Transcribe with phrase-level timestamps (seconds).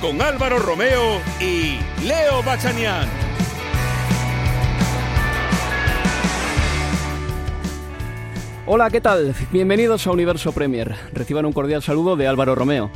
[0.00, 3.08] con Álvaro Romeo y Leo Bachanian.
[8.66, 9.34] Hola, ¿qué tal?
[9.52, 10.94] Bienvenidos a Universo Premier.
[11.12, 12.90] Reciban un cordial saludo de Álvaro Romeo.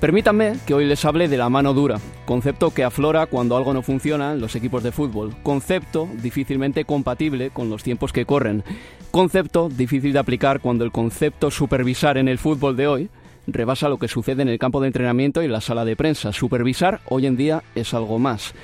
[0.00, 3.82] Permítanme que hoy les hable de la mano dura, concepto que aflora cuando algo no
[3.82, 8.64] funciona en los equipos de fútbol, concepto difícilmente compatible con los tiempos que corren,
[9.10, 13.10] concepto difícil de aplicar cuando el concepto supervisar en el fútbol de hoy
[13.52, 16.32] rebasa lo que sucede en el campo de entrenamiento y la sala de prensa.
[16.32, 18.54] Supervisar hoy en día es algo más.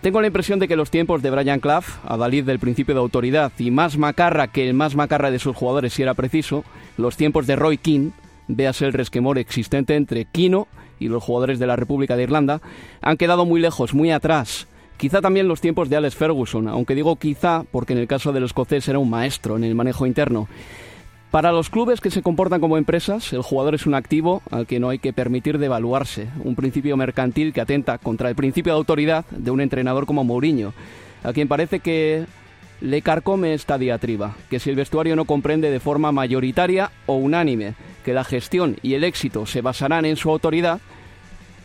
[0.00, 3.52] Tengo la impresión de que los tiempos de Brian Clough, adalid del principio de autoridad
[3.58, 6.64] y más macarra que el más macarra de sus jugadores si era preciso,
[6.96, 8.12] los tiempos de Roy Keane,
[8.48, 12.62] véase el resquemor existente entre Kino y los jugadores de la República de Irlanda,
[13.02, 14.68] han quedado muy lejos, muy atrás.
[14.96, 18.44] Quizá también los tiempos de Alex Ferguson, aunque digo quizá porque en el caso del
[18.44, 20.48] escocés era un maestro en el manejo interno.
[21.30, 24.80] Para los clubes que se comportan como empresas, el jugador es un activo al que
[24.80, 29.24] no hay que permitir devaluarse, un principio mercantil que atenta contra el principio de autoridad
[29.30, 30.74] de un entrenador como Mourinho,
[31.22, 32.26] a quien parece que
[32.80, 37.74] le carcome esta diatriba, que si el vestuario no comprende de forma mayoritaria o unánime
[38.04, 40.80] que la gestión y el éxito se basarán en su autoridad,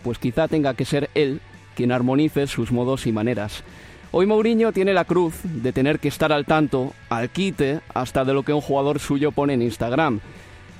[0.04, 1.42] pues quizá tenga que ser él
[1.76, 3.64] quien armonice sus modos y maneras.
[4.12, 8.34] Hoy Mourinho tiene la cruz de tener que estar al tanto, al quite, hasta de
[8.34, 10.20] lo que un jugador suyo pone en Instagram.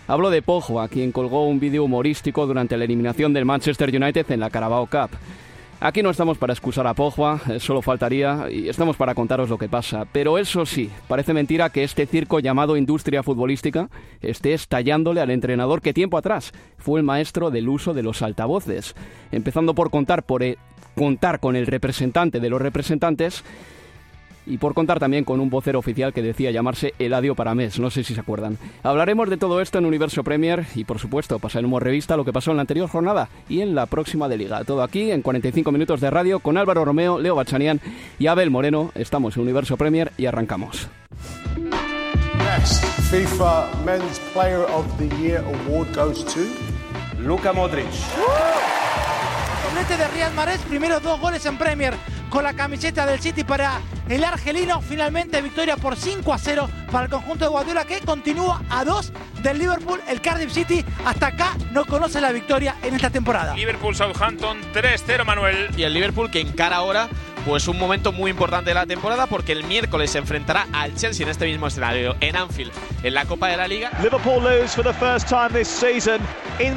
[0.08, 4.40] Hablo de Pogba, quien colgó un vídeo humorístico durante la eliminación del Manchester United en
[4.40, 5.10] la Carabao Cup.
[5.86, 9.60] Aquí no estamos para excusar a Pogba, eh, solo faltaría, y estamos para contaros lo
[9.60, 10.08] que pasa.
[10.12, 15.84] Pero eso sí, parece mentira que este circo llamado industria futbolística esté estallándole al entrenador
[15.84, 18.96] que tiempo atrás fue el maestro del uso de los altavoces,
[19.32, 20.58] empezando por contar por el,
[20.96, 23.44] contar con el representante de los representantes
[24.46, 28.04] y por contar también con un vocero oficial que decía llamarse Eladio Paramés, no sé
[28.04, 28.58] si se acuerdan.
[28.84, 32.52] Hablaremos de todo esto en Universo Premier y por supuesto pasaremos revista lo que pasó
[32.52, 34.64] en la anterior jornada y en la próxima de liga.
[34.64, 37.82] Todo aquí en 45 minutos de radio con Álvaro Romeo, Leo Bachanian
[38.20, 38.92] y Abel Moreno.
[38.96, 40.88] Estamos en Universo Premier y arrancamos.
[43.10, 46.42] FIFA Men's Player of the Year award goes to
[47.20, 47.86] Luka Modric.
[49.86, 51.94] de Riyad Mahrez, primero dos goles en Premier
[52.36, 53.80] con la camiseta del City para
[54.10, 54.82] el argelino.
[54.82, 59.14] Finalmente victoria por 5 a 0 para el conjunto de Guardiola que continúa a 2
[59.42, 60.02] del Liverpool.
[60.10, 63.56] El Cardiff City hasta acá no conoce la victoria en esta temporada.
[63.56, 65.70] Liverpool Southampton 3-0 Manuel.
[65.78, 67.08] Y el Liverpool que encara ahora
[67.46, 71.24] pues un momento muy importante de la temporada porque el miércoles se enfrentará al Chelsea
[71.24, 72.74] en este mismo escenario en Anfield
[73.04, 73.92] en la Copa de la Liga.
[74.04, 76.20] Liverpool lose for the first time this season
[76.60, 76.74] in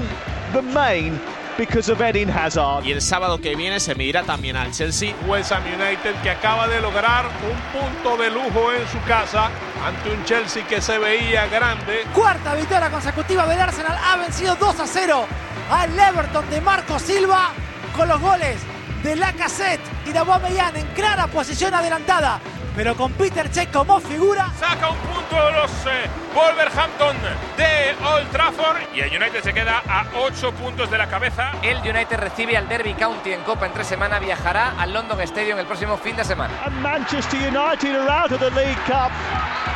[0.53, 1.19] the main
[1.59, 2.87] because of Eden Hazard.
[2.87, 5.15] Y el sábado que viene se medirá también al Chelsea.
[5.27, 9.51] West Ham United que acaba de lograr un punto de lujo en su casa
[9.85, 12.05] ante un Chelsea que se veía grande.
[12.15, 15.27] Cuarta victoria consecutiva del Arsenal ha vencido 2 a 0
[15.71, 17.51] al Everton de Marco Silva
[17.95, 18.57] con los goles
[19.03, 22.41] de Lacazette y de Aubameyang en clara posición adelantada.
[22.79, 24.53] Pero con Peter Cech como figura.
[24.57, 27.17] Saca un punto los eh, Wolverhampton
[27.57, 31.51] de Old Trafford y el United se queda a 8 puntos de la cabeza.
[31.61, 34.21] El United recibe al Derby County en Copa en tres semanas.
[34.21, 36.55] Viajará al London Stadium el próximo fin de semana.
[36.65, 39.11] And Manchester United are out of the League Cup,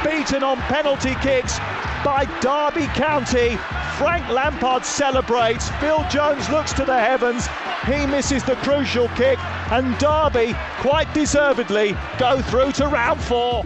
[0.04, 1.58] beaten on penalty kicks
[2.04, 3.58] by Derby County
[3.98, 5.70] Frank Lampard celebrates.
[5.80, 7.46] Phil Jones looks to the heavens.
[7.86, 9.38] He misses the crucial kick.
[9.70, 13.64] And Derby, quite deservedly, go through to round four.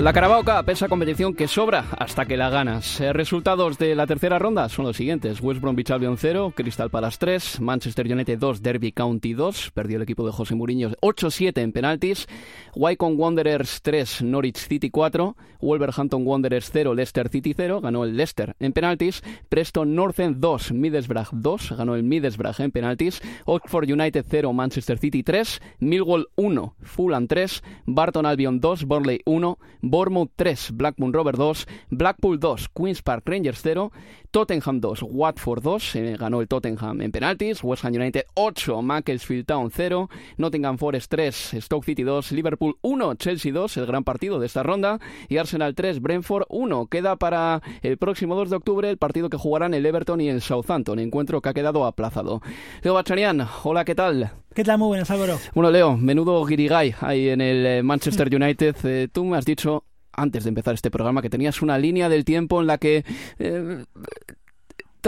[0.00, 3.00] La Carabao Cup, esa competición que sobra hasta que la ganas.
[3.00, 5.40] Eh, resultados de la tercera ronda son los siguientes.
[5.40, 10.04] West Bromwich Albion 0, Crystal Palace 3, Manchester United 2, Derby County 2, perdió el
[10.04, 12.28] equipo de José Mourinho 8-7 en penaltis,
[12.76, 18.54] Wycombe Wanderers 3, Norwich City 4, Wolverhampton Wanderers 0, Leicester City 0, ganó el Leicester
[18.60, 24.24] en penaltis, Preston North End 2, Middlesbrough 2, ganó el Middlesbrough en penaltis, Oxford United
[24.30, 29.58] 0, Manchester City 3, Millwall 1, Fulham 3, Barton Albion 2, Burnley 1,
[29.90, 33.92] Bournemouth 3, Blackburn Rover 2, Blackpool 2, Queen's Park Rangers 0,
[34.30, 39.46] Tottenham 2, Watford 2, eh, ganó el Tottenham en penaltis, West Ham United 8, Macclesfield
[39.46, 44.38] Town 0, Nottingham Forest 3, Stoke City 2, Liverpool 1, Chelsea 2, el gran partido
[44.38, 46.86] de esta ronda, y Arsenal 3, Brentford 1.
[46.86, 50.40] Queda para el próximo 2 de octubre el partido que jugarán el Everton y el
[50.40, 52.42] Southampton, encuentro que ha quedado aplazado.
[52.82, 54.32] Leo Bachanian, hola, ¿qué tal?
[54.58, 54.76] ¿Qué tal?
[54.76, 55.38] Muy buenas, Álvaro.
[55.54, 58.74] Bueno, Leo, menudo guirigay ahí en el eh, Manchester United.
[58.82, 62.24] Eh, tú me has dicho antes de empezar este programa que tenías una línea del
[62.24, 63.04] tiempo en la que
[63.38, 63.84] eh,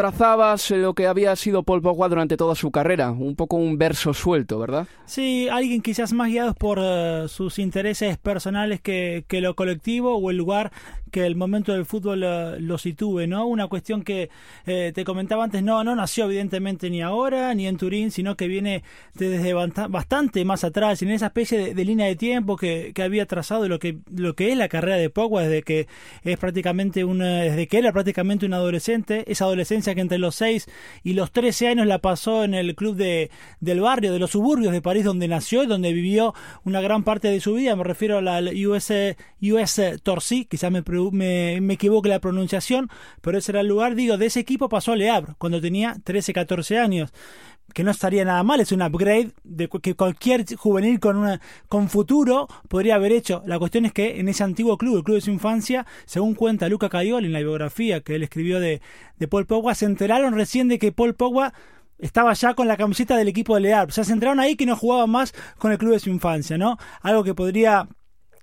[0.00, 4.14] trazabas lo que había sido Paul Pogba durante toda su carrera, un poco un verso
[4.14, 4.86] suelto, ¿verdad?
[5.04, 10.30] Sí, alguien quizás más guiado por uh, sus intereses personales que, que, lo colectivo o
[10.30, 10.72] el lugar
[11.10, 13.44] que el momento del fútbol uh, lo sitúe, ¿no?
[13.44, 14.30] Una cuestión que
[14.64, 18.48] eh, te comentaba antes, no, no nació evidentemente ni ahora ni en Turín, sino que
[18.48, 18.82] viene
[19.12, 23.26] desde bastante más atrás, en esa especie de, de línea de tiempo que, que, había
[23.26, 25.88] trazado lo que, lo que es la carrera de Pogba desde que
[26.22, 30.68] es prácticamente una, desde que era prácticamente un adolescente, esa adolescencia que entre los 6
[31.02, 34.72] y los 13 años la pasó en el club de, del barrio, de los suburbios
[34.72, 36.34] de París, donde nació y donde vivió
[36.64, 37.76] una gran parte de su vida.
[37.76, 38.92] Me refiero a la US,
[39.40, 40.82] US Torcy, quizás me,
[41.12, 42.88] me, me equivoque la pronunciación,
[43.20, 45.96] pero ese era el lugar, digo, de ese equipo pasó a Le Havre cuando tenía
[46.04, 47.12] 13, 14 años
[47.72, 51.88] que no estaría nada mal, es un upgrade de que cualquier juvenil con una con
[51.88, 53.42] futuro podría haber hecho.
[53.46, 56.68] La cuestión es que en ese antiguo club, el club de su infancia, según cuenta
[56.68, 58.80] Luca Caioli en la biografía que él escribió de,
[59.18, 61.52] de Paul Pogba, se enteraron recién de que Paul Pogba
[61.98, 63.88] estaba ya con la camiseta del equipo de Lear.
[63.88, 66.58] O sea, se enteraron ahí que no jugaba más con el club de su infancia,
[66.58, 66.78] ¿no?
[67.02, 67.88] Algo que podría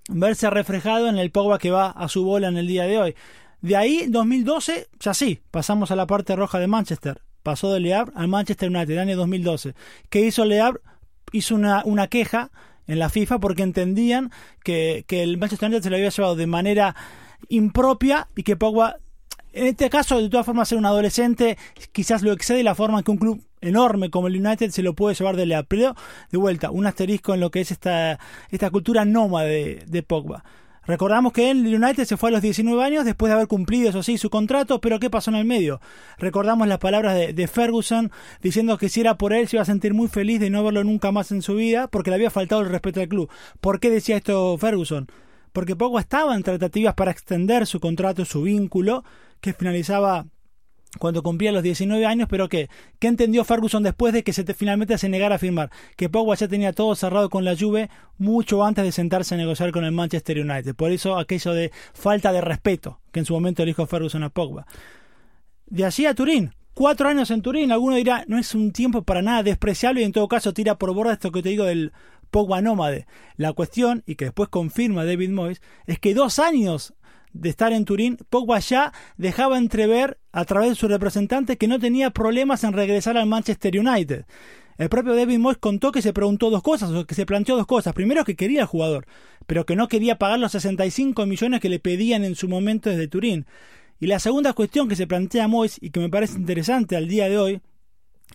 [0.08, 3.14] verse reflejado en el Pogba que va a su bola en el día de hoy.
[3.60, 7.94] De ahí, 2012, ya sí, pasamos a la parte roja de Manchester pasó de Le
[7.94, 9.74] al Manchester United en el año 2012.
[10.10, 10.62] ¿Qué hizo Le?
[11.32, 12.50] Hizo una, una queja
[12.86, 14.30] en la FIFA porque entendían
[14.62, 16.94] que, que el Manchester United se lo había llevado de manera
[17.48, 18.96] impropia y que Pogba,
[19.54, 21.56] en este caso, de todas formas, ser un adolescente,
[21.92, 24.92] quizás lo excede la forma en que un club enorme como el United se lo
[24.92, 25.66] puede llevar de Havre.
[25.68, 25.94] Pero,
[26.30, 28.18] de vuelta, un asterisco en lo que es esta,
[28.50, 30.44] esta cultura nómada de, de Pogba.
[30.88, 34.02] Recordamos que el United se fue a los 19 años después de haber cumplido, eso
[34.02, 35.82] sí, su contrato, pero ¿qué pasó en el medio?
[36.16, 39.92] Recordamos las palabras de, Ferguson diciendo que si era por él se iba a sentir
[39.92, 42.70] muy feliz de no verlo nunca más en su vida porque le había faltado el
[42.70, 43.28] respeto al club.
[43.60, 45.08] ¿Por qué decía esto Ferguson?
[45.52, 49.04] Porque poco estaba en tratativas para extender su contrato, su vínculo,
[49.42, 50.24] que finalizaba
[50.98, 52.70] cuando cumplía los 19 años, pero ¿qué?
[52.98, 55.70] ¿Qué entendió Ferguson después de que se te, finalmente se negara a firmar?
[55.96, 59.70] Que Pogba ya tenía todo cerrado con la Juve mucho antes de sentarse a negociar
[59.70, 60.74] con el Manchester United.
[60.74, 64.30] Por eso aquello de falta de respeto que en su momento le dijo Ferguson a
[64.30, 64.66] Pogba.
[65.66, 69.20] De allí a Turín, cuatro años en Turín, alguno dirá, no es un tiempo para
[69.20, 71.92] nada despreciable y en todo caso tira por borda esto que te digo del
[72.30, 73.06] Pogba nómade.
[73.36, 76.94] La cuestión, y que después confirma David Moyes, es que dos años
[77.38, 81.78] de estar en Turín, Pogba ya dejaba entrever a través de su representante que no
[81.78, 84.24] tenía problemas en regresar al Manchester United.
[84.76, 87.66] El propio David Moyes contó que se preguntó dos cosas, o que se planteó dos
[87.66, 87.94] cosas.
[87.94, 89.06] Primero, que quería el jugador,
[89.46, 93.08] pero que no quería pagar los 65 millones que le pedían en su momento desde
[93.08, 93.46] Turín.
[93.98, 97.28] Y la segunda cuestión que se plantea Moyes y que me parece interesante al día
[97.28, 97.60] de hoy,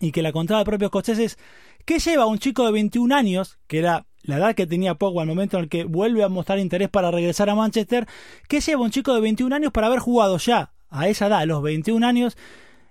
[0.00, 1.38] y que la contaba el propio escocés, es
[1.86, 5.28] ¿qué lleva un chico de 21 años, que era la edad que tenía Pogba al
[5.28, 8.06] momento en el que vuelve a mostrar interés para regresar a Manchester,
[8.48, 11.46] ¿qué lleva un chico de 21 años para haber jugado ya a esa edad, a
[11.46, 12.36] los 21 años,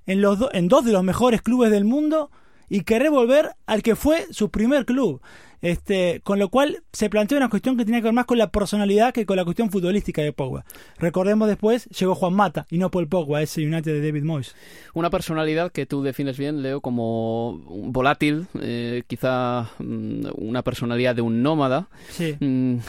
[0.06, 2.30] en, los en dos de los mejores clubes del mundo
[2.70, 5.22] y querer volver al que fue su primer club?
[5.64, 8.52] Este, con lo cual se plantea una cuestión que tiene que ver más con la
[8.52, 10.66] personalidad que con la cuestión futbolística de Pogba.
[11.00, 14.56] Recordemos después, llegó Juan Mata y no Paul Pogba, ese United de David Moyes.
[14.94, 21.22] Una personalidad que tú defines bien, Leo, como volátil, eh, quizá mm, una personalidad de
[21.22, 21.88] un nómada.
[22.10, 22.36] Sí.
[22.42, 22.80] Mm,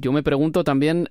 [0.00, 1.10] yo me pregunto también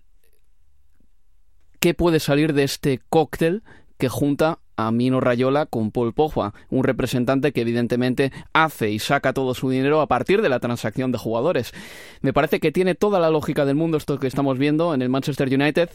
[1.80, 3.64] qué puede salir de este cóctel
[4.04, 9.32] que junta a Mino Rayola con Paul Pogba, un representante que evidentemente hace y saca
[9.32, 11.72] todo su dinero a partir de la transacción de jugadores.
[12.20, 15.08] Me parece que tiene toda la lógica del mundo esto que estamos viendo en el
[15.08, 15.90] Manchester United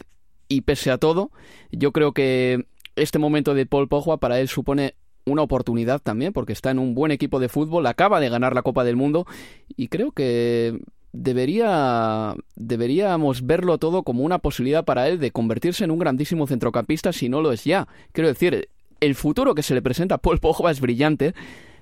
[0.47, 1.29] y pese a todo,
[1.71, 4.95] yo creo que este momento de Paul Pogba para él supone
[5.27, 8.63] una oportunidad también, porque está en un buen equipo de fútbol, acaba de ganar la
[8.63, 9.27] Copa del Mundo
[9.67, 10.79] y creo que
[11.11, 17.13] debería deberíamos verlo todo como una posibilidad para él de convertirse en un grandísimo centrocampista
[17.13, 17.87] si no lo es ya.
[18.11, 21.33] Quiero decir, el futuro que se le presenta a Paul Pogba es brillante.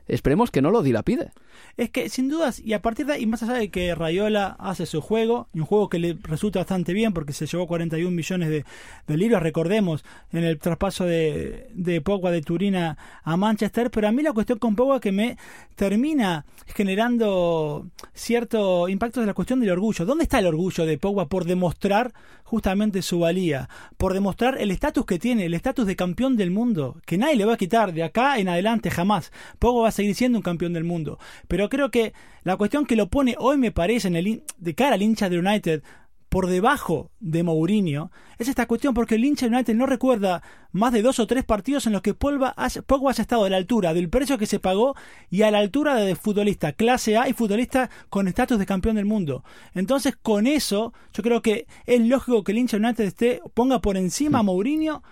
[0.07, 1.31] Esperemos que no lo dilapide.
[1.75, 4.85] Es que sin dudas, y a partir de ahí, más allá de que Rayola hace
[4.85, 8.49] su juego, y un juego que le resulta bastante bien porque se llevó 41 millones
[8.49, 14.11] de, libras, recordemos, en el traspaso de, de Pogba de Turín a, Manchester, pero a
[14.11, 15.37] mí la cuestión con Pogba que me
[15.75, 20.05] termina generando cierto impacto de la cuestión del orgullo.
[20.05, 22.13] ¿Dónde está el orgullo de Pogba por demostrar
[22.47, 23.69] justamente su valía?
[23.97, 27.43] Por demostrar el estatus que tiene, el estatus de campeón del mundo, que nadie le
[27.43, 29.33] va a quitar de acá en adelante jamás.
[29.59, 31.19] Pogba va a seguir siendo un campeón del mundo.
[31.49, 32.13] Pero creo que
[32.43, 35.39] la cuestión que lo pone hoy me parece en el, de cara al hincha de
[35.39, 35.83] United
[36.29, 41.01] por debajo de Mourinho es esta cuestión porque el hincha United no recuerda más de
[41.01, 44.09] dos o tres partidos en los que Pogba haya, haya estado a la altura del
[44.09, 44.95] precio que se pagó
[45.29, 49.05] y a la altura de futbolista clase A y futbolista con estatus de campeón del
[49.05, 49.43] mundo.
[49.73, 53.97] Entonces con eso yo creo que es lógico que el hincha United esté, ponga por
[53.97, 55.03] encima a Mourinho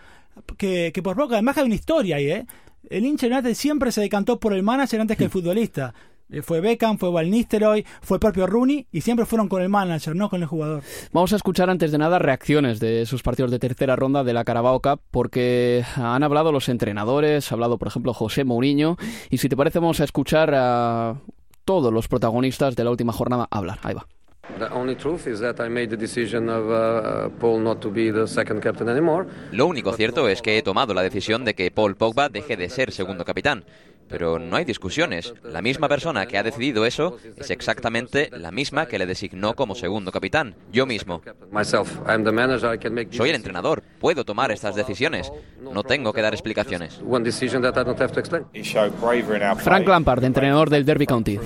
[0.57, 2.45] que, que por poco, además hay una historia ahí, ¿eh?
[2.89, 5.93] El hincha United siempre se decantó por el manager antes que el futbolista.
[6.29, 10.15] Eh, fue Beckham, fue Val Nistelrooy, fue propio Rooney y siempre fueron con el manager,
[10.15, 10.83] no con el jugador.
[11.11, 14.43] Vamos a escuchar antes de nada reacciones de sus partidos de tercera ronda de la
[14.43, 18.97] Carabao Cup porque han hablado los entrenadores, ha hablado por ejemplo José Mourinho
[19.29, 21.21] y si te parece vamos a escuchar a
[21.63, 23.79] todos los protagonistas de la última jornada hablar.
[23.83, 24.07] Ahí va.
[29.51, 32.69] Lo único cierto es que he tomado la decisión de que Paul Pogba deje de
[32.69, 33.65] ser segundo capitán.
[34.07, 35.33] Pero no hay discusiones.
[35.43, 39.73] La misma persona que ha decidido eso es exactamente la misma que le designó como
[39.73, 41.23] segundo capitán, yo mismo.
[43.11, 45.31] Soy el entrenador, puedo tomar estas decisiones.
[45.59, 47.01] No tengo que dar explicaciones.
[49.63, 51.39] Frank Lampard, entrenador del Derby County.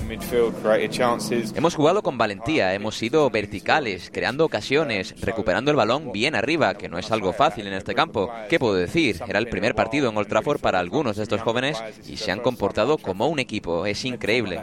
[1.56, 6.89] Hemos jugado con valentía, hemos sido verticales, creando ocasiones, recuperando el balón bien arriba, que
[6.89, 8.31] no es algo fácil en este campo.
[8.50, 9.22] ¿Qué puedo decir?
[9.27, 12.39] Era el primer partido en Old Trafford para algunos de estos jóvenes y se han
[12.39, 13.86] comportado como un equipo.
[13.86, 14.62] Es increíble.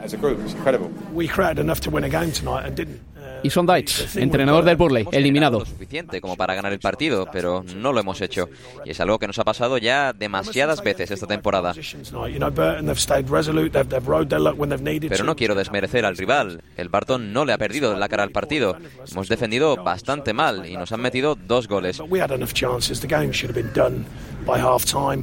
[3.47, 5.65] Y Son Deitch, entrenador del Burley, eliminado.
[5.65, 8.49] Suficiente como para ganar el partido, pero no lo hemos hecho.
[8.83, 11.73] Y es algo que nos ha pasado ya demasiadas veces esta temporada.
[15.09, 16.61] Pero no quiero desmerecer al rival.
[16.75, 18.75] El Barton no le ha perdido la cara al partido.
[19.09, 22.01] Hemos defendido bastante mal y nos han metido dos goles.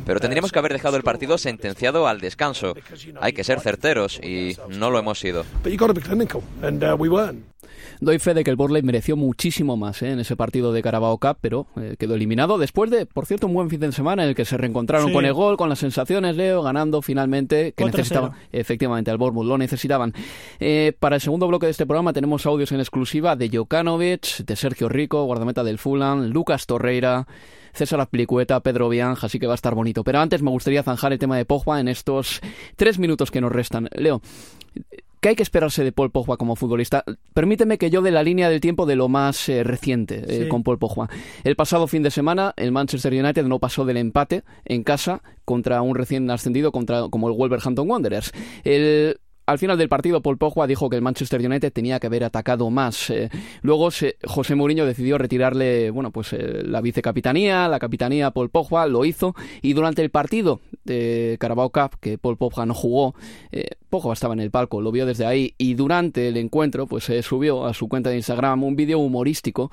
[0.04, 2.74] Pero tendríamos que haber dejado el partido sentenciado al descanso.
[3.20, 5.44] Hay que ser certeros y no lo hemos sido.
[8.00, 10.10] Doy fe de que el Borley mereció muchísimo más ¿eh?
[10.10, 13.54] en ese partido de Carabao Cup, pero eh, quedó eliminado después de, por cierto, un
[13.54, 16.36] buen fin de semana en el que se reencontraron con el gol, con las sensaciones,
[16.36, 20.12] Leo, ganando finalmente, que necesitaban, efectivamente, al Bournemouth, lo necesitaban.
[20.60, 24.56] Eh, para el segundo bloque de este programa tenemos audios en exclusiva de Jokanovic, de
[24.56, 27.26] Sergio Rico, guardameta del Fulham, Lucas Torreira,
[27.74, 30.04] César Azpilicueta, Pedro Bianja, así que va a estar bonito.
[30.04, 32.40] Pero antes me gustaría zanjar el tema de Pogba en estos
[32.76, 33.88] tres minutos que nos restan.
[33.94, 34.20] Leo,
[35.24, 37.02] ¿Qué hay que esperarse de Paul Pogba como futbolista?
[37.32, 40.62] Permíteme que yo de la línea del tiempo de lo más eh, reciente eh, con
[40.62, 41.08] Paul Pogba.
[41.44, 45.80] El pasado fin de semana el Manchester United no pasó del empate en casa contra
[45.80, 48.32] un recién ascendido contra como el Wolverhampton Wanderers.
[48.64, 52.24] El al final del partido, Paul Pogba dijo que el Manchester United tenía que haber
[52.24, 53.10] atacado más.
[53.10, 53.28] Eh,
[53.62, 53.90] luego
[54.24, 59.34] José Mourinho decidió retirarle, bueno, pues eh, la vicecapitanía, la capitanía Paul Pogba lo hizo
[59.60, 63.14] y durante el partido de Carabao Cup que Paul Pogba no jugó,
[63.52, 67.04] eh, Pogba estaba en el palco, lo vio desde ahí y durante el encuentro, pues
[67.04, 69.70] se subió a su cuenta de Instagram un vídeo humorístico,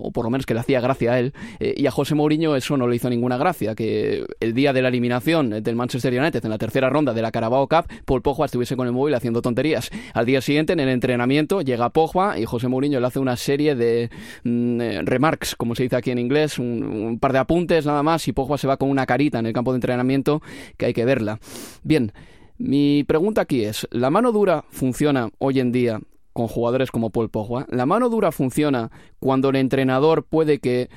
[0.00, 2.78] o por lo menos que le hacía gracia a él, y a José Mourinho eso
[2.78, 6.50] no le hizo ninguna gracia, que el día de la eliminación del Manchester United en
[6.50, 9.90] la tercera ronda de la Carabao Cup, Paul Pogba estuviese con el móvil haciendo tonterías.
[10.14, 13.74] Al día siguiente, en el entrenamiento, llega Pogba y José Mourinho le hace una serie
[13.74, 14.10] de
[14.44, 18.26] mm, eh, remarks, como se dice aquí en inglés, un, par de apuntes nada más
[18.28, 20.42] y Pogba se va con una carita en el campo de entrenamiento
[20.76, 21.38] que hay que verla.
[21.82, 22.12] Bien,
[22.58, 26.00] mi pregunta aquí es, ¿la mano dura funciona hoy en día
[26.32, 27.66] con jugadores como Paul Pogba?
[27.70, 30.88] ¿La mano dura funciona cuando el entrenador puede que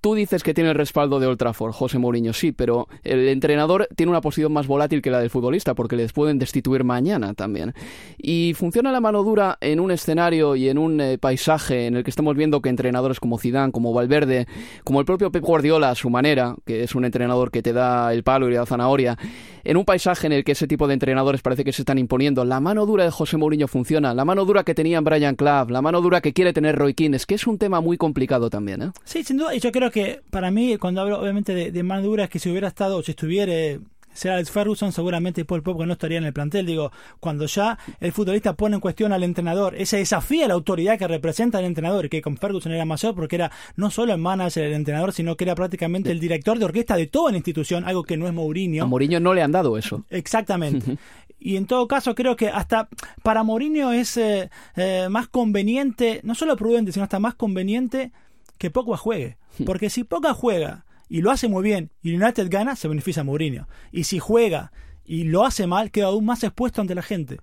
[0.00, 3.86] Tú dices que tiene el respaldo de Old Trafford, José Mourinho, sí, pero el entrenador
[3.94, 7.74] tiene una posición más volátil que la del futbolista porque les pueden destituir mañana también.
[8.16, 12.04] Y funciona la mano dura en un escenario y en un eh, paisaje en el
[12.04, 14.46] que estamos viendo que entrenadores como Zidane, como Valverde,
[14.84, 18.10] como el propio Pep Guardiola a su manera, que es un entrenador que te da
[18.14, 19.18] el palo y la zanahoria,
[19.64, 22.44] En un paisaje en el que ese tipo de entrenadores parece que se están imponiendo,
[22.44, 25.82] la mano dura de José Mourinho funciona, la mano dura que tenía Brian Clough, la
[25.82, 28.82] mano dura que quiere tener Roy Keane, es que es un tema muy complicado también,
[28.82, 28.90] ¿eh?
[29.04, 32.02] Sí, sin duda, y yo creo que para mí, cuando hablo obviamente de, de mano
[32.02, 33.78] dura, es que si hubiera estado, si estuviera
[34.12, 36.66] ser Alex Ferguson, seguramente Paul Pogba no estaría en el plantel.
[36.66, 41.08] Digo, cuando ya el futbolista pone en cuestión al entrenador, ese desafía la autoridad que
[41.08, 44.74] representa al entrenador, que con Ferguson era mayor porque era no solo el manager, el
[44.74, 48.16] entrenador, sino que era prácticamente el director de orquesta de toda la institución, algo que
[48.16, 48.84] no es Mourinho.
[48.84, 50.04] A Mourinho no le han dado eso.
[50.10, 50.98] Exactamente.
[51.40, 52.88] y en todo caso creo que hasta
[53.22, 58.12] para Mourinho es eh, eh, más conveniente, no solo prudente, sino hasta más conveniente
[58.58, 59.38] que Pogba juegue.
[59.66, 63.24] Porque si Pogba juega y lo hace muy bien y United gana, se beneficia a
[63.24, 63.68] Mourinho.
[63.92, 64.72] Y si juega
[65.04, 67.38] y lo hace mal, queda aún más expuesto ante la gente.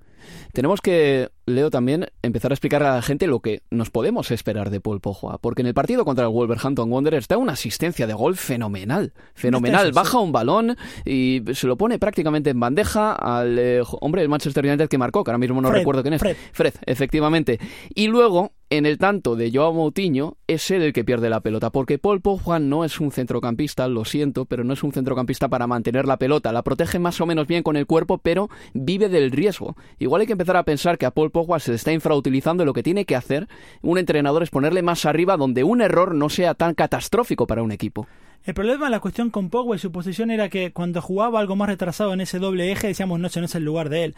[0.53, 4.69] Tenemos que, Leo, también empezar a explicar a la gente lo que nos podemos esperar
[4.69, 8.13] de Paul Pogba, porque en el partido contra el Wolverhampton Wanderers da una asistencia de
[8.13, 13.83] gol fenomenal, fenomenal, baja un balón y se lo pone prácticamente en bandeja al eh,
[14.01, 16.37] hombre del Manchester United que marcó, que ahora mismo no recuerdo quién es, Fred.
[16.53, 17.59] Fred, efectivamente.
[17.93, 21.69] Y luego en el tanto de Joao Moutinho es él el que pierde la pelota,
[21.69, 25.67] porque Paul Pogba no es un centrocampista, lo siento, pero no es un centrocampista para
[25.67, 29.31] mantener la pelota, la protege más o menos bien con el cuerpo, pero vive del
[29.31, 29.77] riesgo.
[29.99, 32.65] Igual hay que empezar a pensar que a Paul Pogba se le está infrautilizando y
[32.65, 33.47] lo que tiene que hacer
[33.81, 37.71] un entrenador es ponerle más arriba donde un error no sea tan catastrófico para un
[37.71, 38.07] equipo.
[38.47, 41.67] El problema, la cuestión con Pogba y su posición era que cuando jugaba algo más
[41.67, 44.15] retrasado en ese doble eje, decíamos, no, ese no es el lugar de él.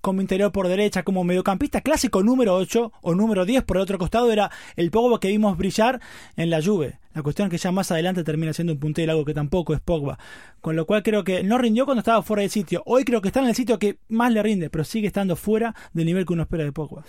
[0.00, 3.98] Como interior por derecha, como mediocampista clásico número 8 o número 10 por el otro
[3.98, 6.00] costado, era el Pogba que vimos brillar
[6.36, 6.98] en la Juve.
[7.14, 9.80] La cuestión es que ya más adelante termina siendo un puntero, algo que tampoco es
[9.80, 10.18] Pogba.
[10.60, 12.82] Con lo cual creo que no rindió cuando estaba fuera del sitio.
[12.84, 15.74] Hoy creo que está en el sitio que más le rinde, pero sigue estando fuera
[15.92, 17.04] del nivel que uno espera de Pogba.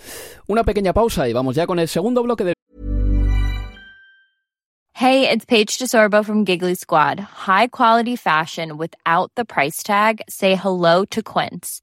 [0.46, 2.54] Una pequeña pausa y vamos ya con el segundo bloque del
[5.00, 7.20] Hey, it's Paige DeSorbo from Giggly Squad.
[7.20, 10.22] High quality fashion without the price tag.
[10.28, 11.82] Say hello to Quince.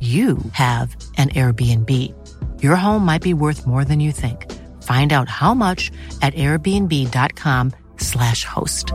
[0.00, 1.90] you have an Airbnb.
[2.62, 4.46] Your home might be worth more than you think.
[4.84, 5.90] Find out how much
[6.22, 8.92] at airbnb.com/slash host.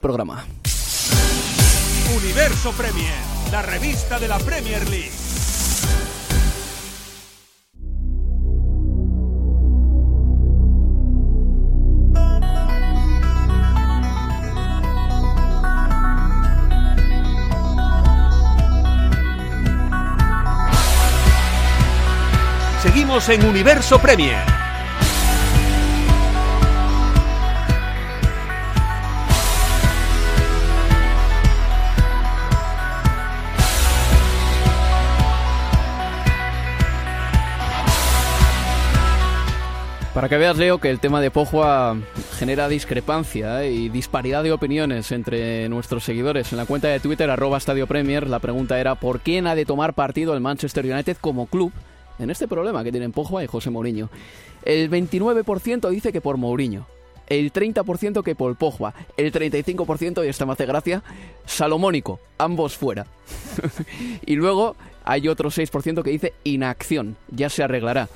[0.00, 0.44] Programa.
[2.14, 3.14] Universo Premier,
[3.50, 5.27] la revista de la Premier League.
[23.26, 24.38] En Universo Premier.
[40.14, 41.96] Para que veas, Leo, que el tema de Pogba
[42.38, 43.72] genera discrepancia ¿eh?
[43.72, 46.52] y disparidad de opiniones entre nuestros seguidores.
[46.52, 49.64] En la cuenta de Twitter, arroba Estadio Premier, la pregunta era ¿por quién ha de
[49.64, 51.72] tomar partido el Manchester United como club
[52.18, 54.08] en este problema que tienen Pogba y José Mourinho?
[54.64, 56.86] El 29% dice que por Mourinho.
[57.28, 61.02] El 30% que por Pogba, el 35%, y esta me hace gracia,
[61.44, 63.06] Salomónico, ambos fuera.
[64.26, 68.08] y luego hay otro 6% que dice inacción, ya se arreglará.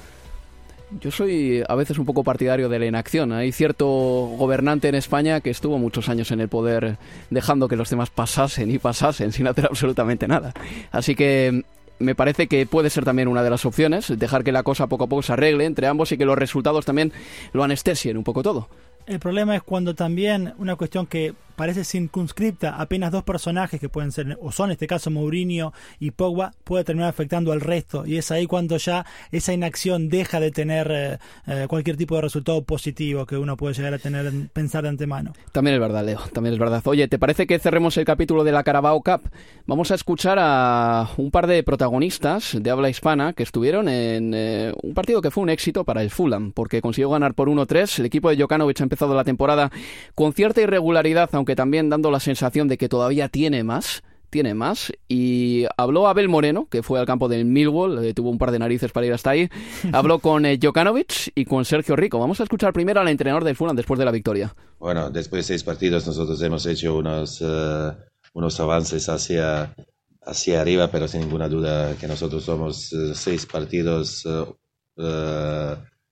[1.00, 3.32] Yo soy a veces un poco partidario de la inacción.
[3.32, 6.98] Hay cierto gobernante en España que estuvo muchos años en el poder
[7.30, 10.52] dejando que los temas pasasen y pasasen sin hacer absolutamente nada.
[10.90, 11.64] Así que
[12.02, 15.04] me parece que puede ser también una de las opciones, dejar que la cosa poco
[15.04, 17.12] a poco se arregle entre ambos y que los resultados también
[17.52, 18.68] lo anestesien un poco todo.
[19.06, 24.12] El problema es cuando también una cuestión que parece circunscripta apenas dos personajes que pueden
[24.12, 28.06] ser, o son en este caso Mourinho y Pogba, puede terminar afectando al resto.
[28.06, 32.22] Y es ahí cuando ya esa inacción deja de tener eh, eh, cualquier tipo de
[32.22, 35.32] resultado positivo que uno puede llegar a tener pensar de antemano.
[35.52, 36.82] También es verdad, Leo, también es verdad.
[36.86, 39.30] Oye, ¿te parece que cerremos el capítulo de la Carabao Cup?
[39.66, 44.72] Vamos a escuchar a un par de protagonistas de habla hispana que estuvieron en eh,
[44.82, 48.00] un partido que fue un éxito para el Fulham, porque consiguió ganar por 1-3.
[48.00, 49.70] El equipo de Jokanovic ha empezado la temporada
[50.14, 54.90] con cierta irregularidad, aunque también dando la sensación de que todavía tiene más tiene más.
[55.08, 58.58] Y habló Abel Moreno, que fue al campo del Millwall, eh, tuvo un par de
[58.58, 59.50] narices para ir hasta ahí.
[59.92, 62.18] Habló con eh, Jokanovic y con Sergio Rico.
[62.18, 64.54] Vamos a escuchar primero al entrenador del Fulham después de la victoria.
[64.78, 67.92] Bueno, después de seis partidos nosotros hemos hecho unos, eh,
[68.32, 69.74] unos avances hacia,
[70.22, 74.26] hacia arriba, pero sin ninguna duda que nosotros somos seis partidos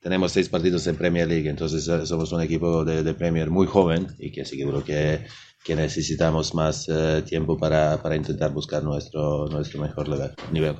[0.00, 4.06] tenemos seis partidos en Premier League, entonces eh, somos un equipo de, Premier muy joven
[4.18, 5.26] y que seguro que,
[5.62, 10.76] que necesitamos más eh, tiempo para, para, intentar buscar nuestro, nuestro mejor lugar, nivel.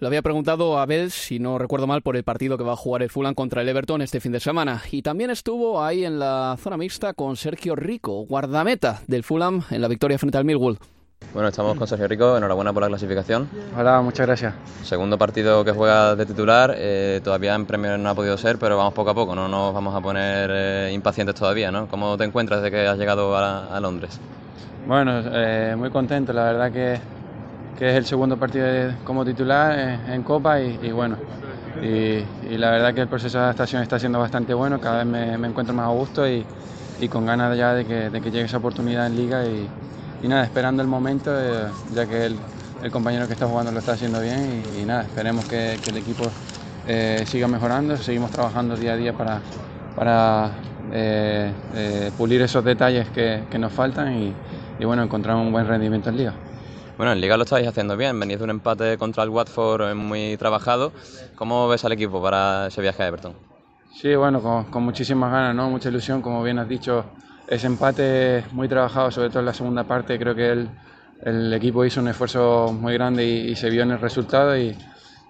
[0.00, 2.76] Lo había preguntado a Abel, si no recuerdo mal, por el partido que va a
[2.76, 4.82] jugar el Fulham contra el Everton este fin de semana.
[4.90, 9.80] Y también estuvo ahí en la zona mixta con Sergio Rico, guardameta del Fulham en
[9.80, 10.78] la victoria frente al Millwall.
[11.32, 13.48] Bueno, estamos con Sergio Rico, enhorabuena por la clasificación.
[13.76, 14.54] Hola, muchas gracias.
[14.84, 18.76] Segundo partido que juega de titular, eh, todavía en Premier no ha podido ser, pero
[18.76, 21.88] vamos poco a poco, no nos vamos a poner eh, impacientes todavía, ¿no?
[21.88, 24.20] ¿Cómo te encuentras desde que has llegado a, Londres?
[24.86, 27.00] Bueno, eh, muy contento, la verdad que,
[27.78, 28.66] que, es el segundo partido
[29.02, 31.16] como titular en, Copa y, bueno,
[31.82, 32.22] y,
[32.56, 35.06] la verdad que el proceso de adaptación está siendo bastante bueno, cada vez
[35.38, 36.46] me, encuentro más a gusto y,
[37.00, 39.68] y con ganas ya de que, de que llegue esa oportunidad en Liga y
[40.22, 42.36] y nada, esperando el momento, eh, ya que el,
[42.82, 45.98] el, compañero que está jugando lo está haciendo bien y, nada, esperemos que, que el
[45.98, 46.24] equipo
[46.86, 49.40] eh, siga mejorando, seguimos trabajando día a día para,
[49.96, 50.50] para
[50.92, 54.32] eh, pulir esos detalles que, que nos faltan y,
[54.78, 56.34] y, bueno, encontrar un buen rendimiento en Liga.
[56.96, 60.36] Bueno, en Liga lo estáis haciendo bien, venís de un empate contra el Watford muy
[60.36, 60.92] trabajado.
[61.34, 63.34] ¿Cómo ves al equipo para ese viaje a Everton?
[63.94, 65.70] Sí, bueno, con, con muchísimas ganas, ¿no?
[65.70, 67.04] mucha ilusión, como bien has dicho,
[67.46, 70.70] ese empate muy trabajado, sobre todo en la segunda parte, creo que el,
[71.22, 74.76] el equipo hizo un esfuerzo muy grande y, se vio en el resultado y,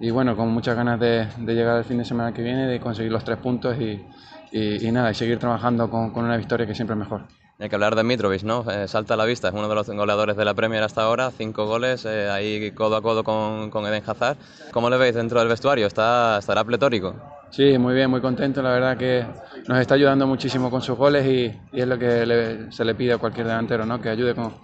[0.00, 2.80] y bueno, con muchas ganas de, de, llegar al fin de semana que viene, de
[2.80, 4.04] conseguir los tres puntos y,
[4.52, 7.22] y, nada, y seguir trabajando con, con, una victoria que siempre es mejor.
[7.58, 8.68] Hay que hablar de Mitrovic, ¿no?
[8.68, 11.30] Eh, salta a la vista, es uno de los goleadores de la Premier hasta ahora,
[11.30, 14.36] cinco goles, eh, ahí codo a codo con, con, Eden Hazard.
[14.72, 15.86] ¿Cómo le veis dentro del vestuario?
[15.86, 17.14] ¿Está, ¿Estará pletórico?
[17.54, 19.24] Sí, muy bien, muy contento, la verdad que
[19.68, 23.12] nos está ayudando muchísimo con sus goles y, y es lo que se le pide
[23.12, 24.00] a cualquier delantero, ¿no?
[24.00, 24.54] Que ayude con,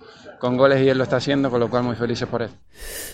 [0.40, 2.48] con goles y él lo está haciendo, con lo cual muy felices por él.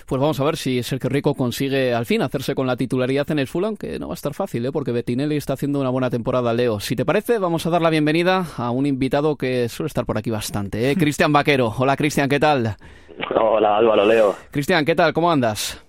[0.07, 3.39] Pues vamos a ver si Sergio Rico consigue al fin hacerse con la titularidad en
[3.39, 4.73] el Fulham, que no va a estar fácil, ¿eh?
[4.73, 6.81] porque Bettinelli está haciendo una buena temporada, Leo.
[6.81, 10.17] Si te parece, vamos a dar la bienvenida a un invitado que suele estar por
[10.17, 10.97] aquí bastante, ¿eh?
[10.99, 11.75] Cristian Vaquero.
[11.77, 12.77] Hola, Cristian, ¿qué tal?
[13.39, 14.37] Hola, Álvaro, Leo.
[14.51, 15.13] Cristian, ¿qué tal?
[15.13, 15.86] ¿Cómo andas?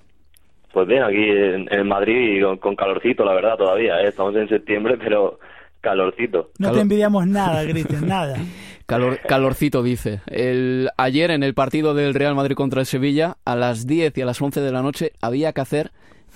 [0.77, 1.27] Pues bien, aquí
[1.71, 3.99] en, Madrid y con, calorcito, la verdad, todavía.
[3.99, 4.09] ¿eh?
[4.09, 5.39] Estamos en septiembre, pero
[5.81, 6.51] calorcito.
[6.59, 8.37] No te envidiamos nada, Cristian, nada.
[8.85, 10.21] Calor, calorcito, dice.
[10.27, 14.21] El, ayer en el partido del Real Madrid contra el Sevilla, a las 10 y
[14.21, 15.89] a las 11 de la noche había que hacer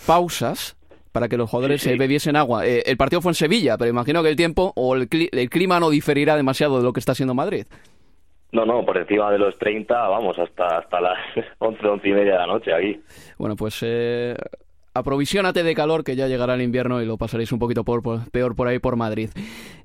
[0.07, 0.75] pausas
[1.11, 2.65] para que los jugadores se bebiesen agua.
[2.65, 5.91] Eh, el partido fue en Sevilla, pero imagino que el tiempo o el, clima no
[5.91, 7.67] diferirá demasiado de lo que está haciendo Madrid.
[8.51, 11.17] No, no, por encima de los 30, vamos, hasta, hasta las
[11.59, 13.01] 11, 11 y media de la noche aquí.
[13.37, 14.35] Bueno, pues eh,
[14.93, 18.55] aprovisionate de calor que ya llegará el invierno y lo pasaréis un poquito por, peor
[18.55, 19.29] por ahí por Madrid.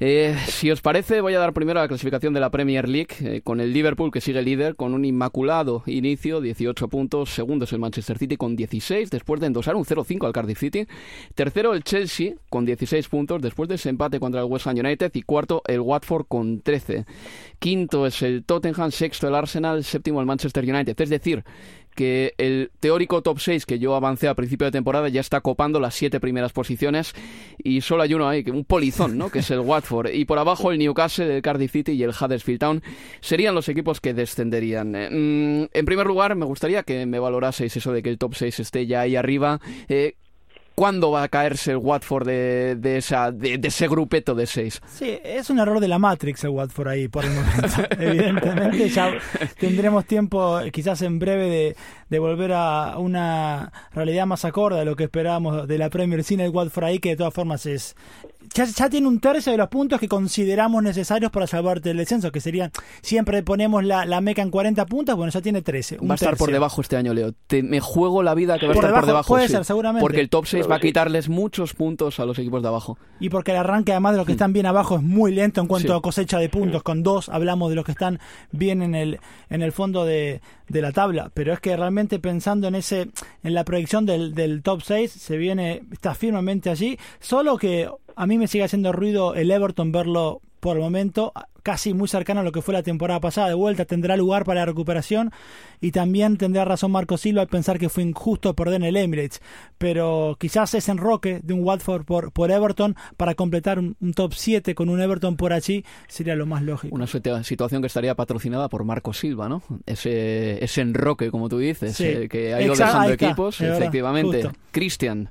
[0.00, 3.40] Eh, si os parece, voy a dar primero la clasificación de la Premier League eh,
[3.42, 7.30] con el Liverpool que sigue líder con un inmaculado inicio, 18 puntos.
[7.30, 10.86] Segundo es el Manchester City con 16 después de endosar un 0-5 al Cardiff City.
[11.34, 15.12] Tercero el Chelsea con 16 puntos después de ese empate contra el West Ham United.
[15.14, 17.04] Y cuarto el Watford con 13.
[17.58, 21.00] Quinto es el Tottenham, sexto el Arsenal, séptimo el Manchester United.
[21.00, 21.44] Es decir,
[21.96, 25.80] que el teórico top 6 que yo avancé a principio de temporada ya está copando
[25.80, 27.14] las siete primeras posiciones
[27.58, 29.30] y solo hay uno ahí, un polizón, ¿no?
[29.30, 30.10] que es el Watford.
[30.12, 32.82] Y por abajo el Newcastle, el Cardiff City y el Huddersfield Town
[33.20, 34.94] serían los equipos que descenderían.
[34.94, 38.34] Eh, mm, en primer lugar, me gustaría que me valoraseis eso de que el top
[38.34, 39.60] 6 esté ya ahí arriba.
[39.88, 40.14] Eh,
[40.76, 44.80] ¿cuándo va a caerse el Watford de, de, esa, de, ese grupeto de seis?
[44.86, 47.66] Sí, es un error de la Matrix el Watford ahí por el momento.
[47.98, 49.12] Evidentemente ya
[49.58, 51.76] tendremos tiempo quizás en breve de,
[52.10, 56.40] de, volver a una realidad más acorde a lo que esperábamos de la Premier sin
[56.40, 57.96] el Watford ahí, que de todas formas es,
[58.54, 62.40] ya, tiene un tercio de los puntos que consideramos necesarios para salvarte el descenso, que
[62.40, 62.70] serían,
[63.02, 65.98] siempre ponemos la, la meca en 40 puntos, bueno, ya tiene 13.
[65.98, 67.32] va a estar por debajo este año, Leo.
[67.62, 69.28] me juego la vida que va a estar por debajo.
[69.28, 70.02] Puede ser, seguramente.
[70.02, 72.98] Porque el top 6 va a quitarles muchos puntos a los equipos de abajo.
[73.20, 75.66] Y porque el arranque, además de los que están bien abajo, es muy lento en
[75.66, 76.82] cuanto a cosecha de puntos.
[76.82, 78.18] Con dos hablamos de los que están
[78.52, 81.30] bien en el, en el fondo de, de la tabla.
[81.34, 83.10] Pero es que realmente pensando en ese,
[83.42, 86.98] en la proyección del, del top 6, se viene, está firmemente allí.
[87.20, 91.32] Solo que a mí me sigue haciendo ruido el Everton verlo por el momento
[91.66, 93.48] casi muy cercano a lo que fue la temporada pasada.
[93.48, 95.32] De vuelta tendrá lugar para la recuperación
[95.80, 99.40] y también tendrá razón Marco Silva al pensar que fue injusto perder en el Emirates.
[99.76, 104.76] Pero quizás ese enroque de un Watford por, por Everton para completar un, top 7
[104.76, 106.94] con un Everton por allí sería lo más lógico.
[106.94, 109.64] Una situación que estaría patrocinada por Marco Silva, ¿no?
[109.86, 114.50] Ese, ese enroque, como tú dices, eh, que ha ido dejando equipos, efectivamente.
[114.70, 115.30] Cristian.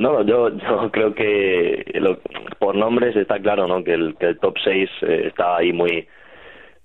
[0.00, 1.84] No, yo, yo creo que
[2.58, 3.84] por nombres está claro, ¿no?
[3.84, 6.08] Que el, que el top 6 eh, está ahí muy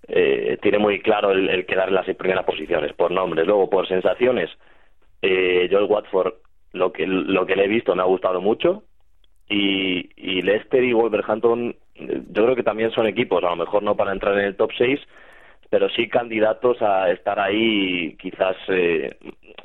[0.09, 3.47] eh, tiene muy claro el, el quedar en las primeras posiciones por nombres.
[3.47, 4.49] Luego por sensaciones,
[5.21, 6.33] eh, yo el Watford
[6.73, 8.83] lo que lo que le he visto me ha gustado mucho
[9.47, 13.95] y, y Leicester y Wolverhampton yo creo que también son equipos, a lo mejor no
[13.95, 14.99] para entrar en el top 6,
[15.69, 19.17] pero sí candidatos a estar ahí quizás eh,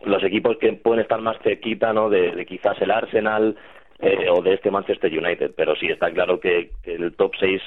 [0.04, 2.08] los equipos que pueden estar más cerquita ¿no?
[2.08, 3.56] de, quizás el Arsenal
[4.00, 7.60] eh, o de este Manchester United pero sí está claro que, el top 6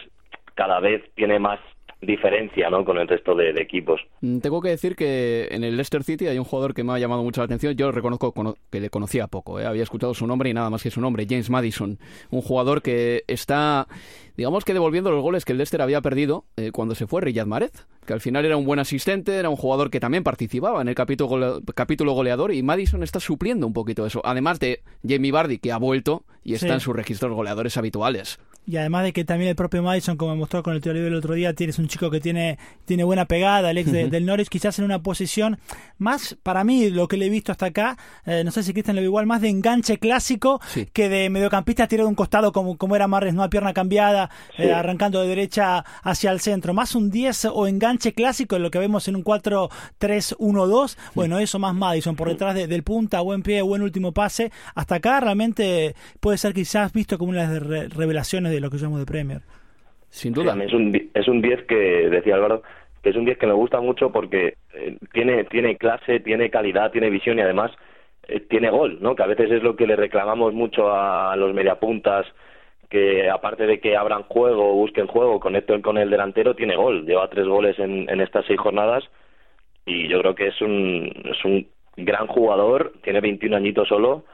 [0.56, 1.60] cada vez tiene más
[2.06, 2.86] diferencia ¿no?
[2.86, 4.02] con el resto de, equipos.
[4.22, 7.00] Mm, tengo que decir que en el Leicester City hay un jugador que me ha
[7.00, 7.76] llamado mucho la atención.
[7.76, 8.34] Yo reconozco
[8.70, 9.66] que le conocía poco, ¿eh?
[9.66, 12.00] había escuchado su nombre y nada más que su nombre, James Madison.
[12.32, 13.88] Un jugador que está
[14.36, 17.46] digamos que devolviendo los goles que el Leicester había perdido eh, cuando se fue Riyad
[17.46, 20.88] Mahrez, que al final era un buen asistente, era un jugador que también participaba en
[20.88, 25.60] el capítulo, capítulo goleador y Madison está supliendo un poquito eso, además de Jamie Vardy
[25.60, 28.40] que ha vuelto y está en sus registros goleadores habituales.
[28.66, 31.34] Y además de que también el propio Madison, como mostró con el teoría del otro
[31.34, 34.86] día, tienes un chico que tiene, tiene buena pegada, el ex del Norwich, quizás en
[34.86, 35.60] una posición
[35.98, 38.96] más, para mí, lo que le he visto hasta acá, eh, no sé si Cristian
[38.96, 40.62] lo ve igual, más de enganche clásico
[40.94, 44.30] que de mediocampista tirado de un costado como, como era Marres, no a pierna cambiada,
[44.58, 46.74] eh, arrancando de derecha hacia el centro.
[46.74, 50.98] Más un 10 o enganche clásico, lo que vemos en un 4-3-1-2.
[51.16, 54.52] Bueno, eso más Madison, por detrás del punta, buen pie, buen último pase.
[54.76, 58.78] Hasta acá realmente puede ser quizás visto como una de las revelaciones de lo que
[58.78, 59.42] llamamos de Premier.
[60.10, 60.56] Sin duda.
[60.64, 61.76] es un, es un 10 que,
[62.10, 62.62] decía Álvaro,
[63.02, 66.92] que es un 10 que me gusta mucho porque eh, tiene, tiene clase, tiene calidad,
[66.92, 67.72] tiene visión y además
[68.28, 69.16] eh, tiene gol, ¿no?
[69.16, 72.28] Que a veces es lo que le reclamamos mucho a, los mediapuntas
[72.90, 77.06] que aparte de que abran juego, busquen juego, conecten con el delantero, tiene gol.
[77.08, 79.04] Lleva tres goles en, en estas seis jornadas
[79.86, 84.26] y yo creo que es un, es un gran jugador, tiene 21 añitos solo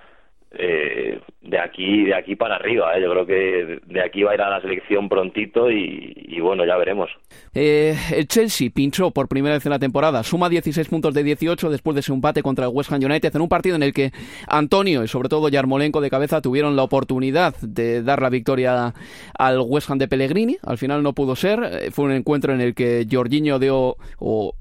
[0.52, 2.96] eh, de aquí de aquí para arriba.
[2.96, 3.02] ¿eh?
[3.02, 6.78] Yo creo que de aquí va a ir a la selección prontito y, bueno, ya
[6.78, 7.10] veremos.
[7.54, 11.70] Eh, el Chelsea pinchó por primera vez en la temporada, suma 16 puntos de 18
[11.70, 14.12] después de ese empate contra el West Ham United en un partido en el que
[14.48, 18.94] Antonio y sobre todo Yarmolenko de cabeza tuvieron la oportunidad de dar la victoria
[19.38, 20.58] al West Ham de Pellegrini.
[20.64, 21.60] Al final no pudo ser.
[21.64, 24.54] Eh, fue un encuentro en el que Jorginho dio o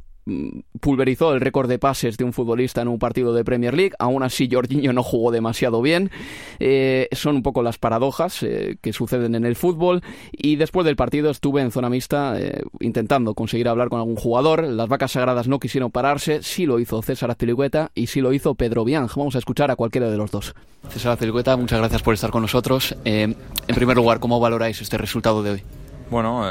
[0.81, 3.93] pulverizó el récord de pases de un futbolista en un partido de Premier League.
[3.99, 6.11] Aún así, Jorginho no jugó demasiado bien.
[6.59, 10.03] Eh, son un poco las paradojas eh, que suceden en el fútbol.
[10.33, 14.65] Y después del partido estuve en zona mixta eh, intentando conseguir hablar con algún jugador.
[14.65, 16.43] Las vacas sagradas no quisieron pararse.
[16.43, 19.15] Sí lo hizo César Azpilicueta y sí lo hizo Pedro Bianch.
[19.15, 20.55] Vamos a escuchar a cualquiera de los dos.
[20.89, 22.97] César Azpilicueta, muchas gracias por estar con nosotros.
[23.05, 23.37] en
[23.75, 25.63] primer lugar, ¿cómo valoráis este resultado de hoy?
[26.11, 26.45] Bueno,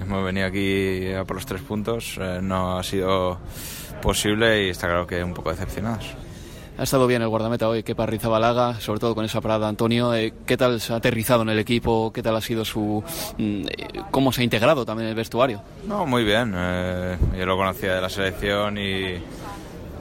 [0.00, 3.38] hemos venido aquí a por los tres puntos, eh, no ha sido
[4.00, 6.14] posible y está claro que un poco decepcionados.
[6.78, 10.14] Ha estado bien el guardameta hoy, Kepa Rizabalaga, sobre todo con esa parada Antonio.
[10.14, 12.12] Eh, ¿Qué tal se ha aterrizado en el equipo?
[12.12, 13.02] ¿Qué tal ha sido su...
[13.36, 15.60] Mm, eh, cómo se ha integrado también en el vestuario?
[15.86, 16.52] No, muy bien.
[17.36, 19.20] yo lo conocía de la selección y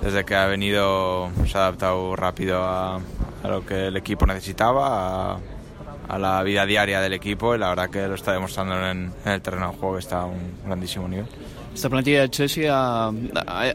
[0.03, 2.99] desde que ha venido se ha adaptado rápido a,
[3.43, 5.39] lo que el equipo necesitaba, a,
[6.07, 9.41] a la vida diaria del equipo y la verdad que lo está demostrando en, el
[9.41, 11.25] terreno de juego que está a un grandísimo nivel.
[11.73, 13.11] Esta plantilla de Chelsea ha,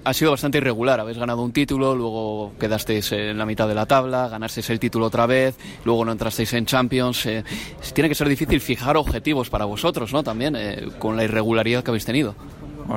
[0.05, 0.99] ha, sido bastante irregular.
[0.99, 5.07] Habéis ganado un título, luego quedasteis en la mitad de la tabla, ganasteis el título
[5.07, 7.27] otra vez, luego no entrasteis en Champions.
[7.27, 7.45] Eh,
[7.95, 10.25] tiene que ser difícil fijar objetivos para vosotros, ¿no?
[10.25, 12.35] También, eh, con la irregularidad que habéis tenido.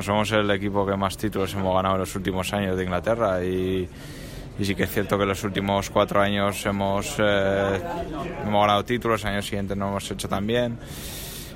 [0.02, 3.88] somos el equipo que más títulos hemos ganado en los últimos años de Inglaterra y
[4.58, 7.80] y sí que es cierto que los últimos cuatro años hemos, eh,
[8.44, 10.78] hemos ganado títulos, el año siguiente no hemos hecho tan bien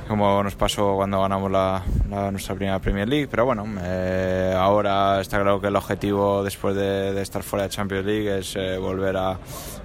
[0.09, 1.83] como nos pasó cuando ganamos la,
[2.31, 3.27] nuestra primera Premier League.
[3.29, 8.05] Pero bueno, eh, ahora está claro que el objetivo después de, estar fuera de Champions
[8.07, 9.37] League es eh, volver a,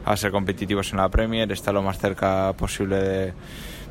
[0.03, 3.35] a, ser competitivos en la Premier, estar lo más cerca posible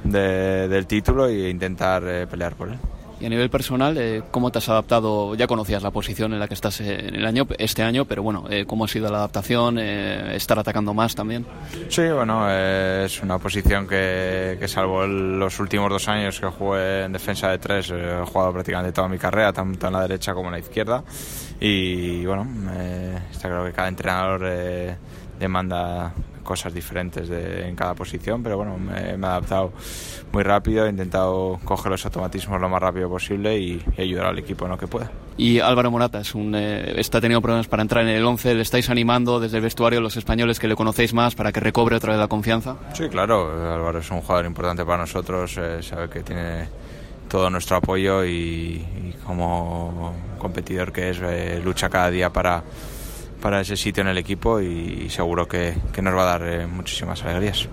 [0.03, 2.79] de, del título e intentar eh, pelear por él.
[3.23, 5.33] Y a nivel personal, eh, ¿cómo te has adaptado?
[5.35, 8.21] Ya conocías la posición en la que estás eh, en el año, este año, pero
[8.21, 9.79] bueno, eh, ¿cómo ha sido la adaptación?
[9.79, 11.45] ¿Estar atacando más también?
[11.87, 17.13] Sí, bueno, es una posición que, que, salvo los últimos dos años que jugué en
[17.13, 20.55] defensa de tres, he jugado prácticamente toda mi carrera, tanto en la derecha como en
[20.55, 21.01] la izquierda.
[21.61, 22.45] Y bueno,
[23.31, 24.97] está claro que cada entrenador
[25.39, 29.73] demanda cosas diferentes de, en cada posición, pero bueno, me, he adaptado
[30.31, 34.65] muy rápido, he intentado coger los automatismos lo más rápido posible y, ayudar al equipo
[34.65, 35.09] en lo que pueda.
[35.37, 38.61] Y Álvaro Morata es un, eh, está teniendo problemas para entrar en el 11, ¿le
[38.61, 42.11] estáis animando desde el vestuario los españoles que le conocéis más para que recobre otra
[42.11, 42.75] vez la confianza?
[42.93, 46.67] Sí, claro, Álvaro es un jugador importante para nosotros, eh, sabe que tiene
[47.33, 52.63] todo nuestro apoyo y, como competidor que es, eh, lucha cada día para
[53.43, 57.21] para ese sitio en el equipo y, seguro que, nos va a dar eh, muchísimas
[57.23, 57.67] alegrías.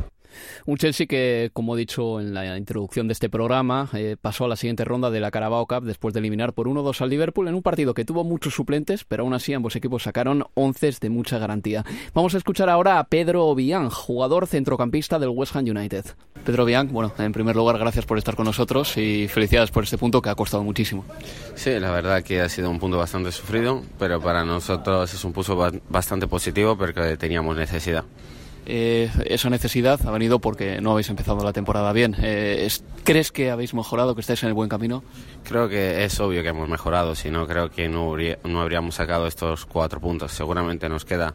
[0.67, 4.49] Un Chelsea que, como he dicho en la introducción de este programa, eh, pasó a
[4.49, 7.55] la siguiente ronda de la Carabao Cup después de eliminar por 1-2 al Liverpool en
[7.55, 11.39] un partido que tuvo muchos suplentes, pero aún así ambos equipos sacaron 11 de mucha
[11.39, 11.85] garantía.
[12.15, 16.05] Vamos a escuchar ahora a Pedro Obiang, jugador centrocampista del West Ham United.
[16.45, 19.99] Pedro Obiang, bueno, en primer lugar, gracias por estar con nosotros y felicidades por este
[19.99, 21.05] punto que ha costado muchísimo.
[21.55, 25.33] Sí, la verdad que ha sido un punto bastante sufrido, pero para nosotros es un
[25.33, 28.05] punto bastante positivo porque teníamos necesidad.
[28.67, 32.15] Eh, esa necesidad ha venido porque no habéis empezado la temporada bien.
[32.21, 32.69] Eh,
[33.05, 35.03] ¿Crees que habéis mejorado, que estáis en el buen camino?
[35.45, 39.27] Creo que es obvio que hemos mejorado, si no creo que no, no habríamos sacado
[39.27, 40.33] estos cuatro puntos.
[40.33, 41.35] Seguramente nos queda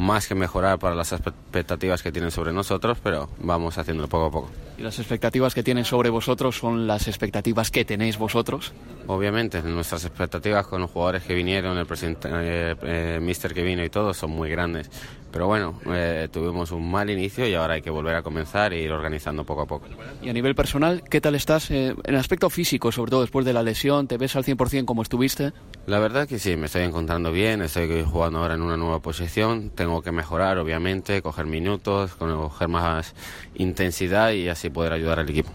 [0.00, 4.30] más que mejorar para las expectativas que tienen sobre nosotros, pero vamos haciéndolo poco a
[4.30, 4.50] poco.
[4.78, 8.72] ¿Y las expectativas que tienen sobre vosotros son las expectativas que tenéis vosotros?
[9.06, 13.84] Obviamente, nuestras expectativas con los jugadores que vinieron, el presidente, eh, eh, mister que vino
[13.84, 14.90] y todo, son muy grandes.
[15.30, 18.80] Pero bueno, eh, tuvimos un mal inicio y ahora hay que volver a comenzar e
[18.80, 19.86] ir organizando poco a poco.
[20.22, 21.70] Y a nivel personal, ¿qué tal estás?
[21.70, 25.02] en el aspecto físico, sobre todo después de la lesión, ¿te ves al 100% como
[25.02, 25.52] estuviste?
[25.86, 29.70] La verdad que sí, me estoy encontrando bien, estoy jugando ahora en una nueva posición,
[29.70, 33.14] tengo que mejorar, obviamente, coger minutos, coger más
[33.54, 35.50] intensidad y así poder ayudar al equipo.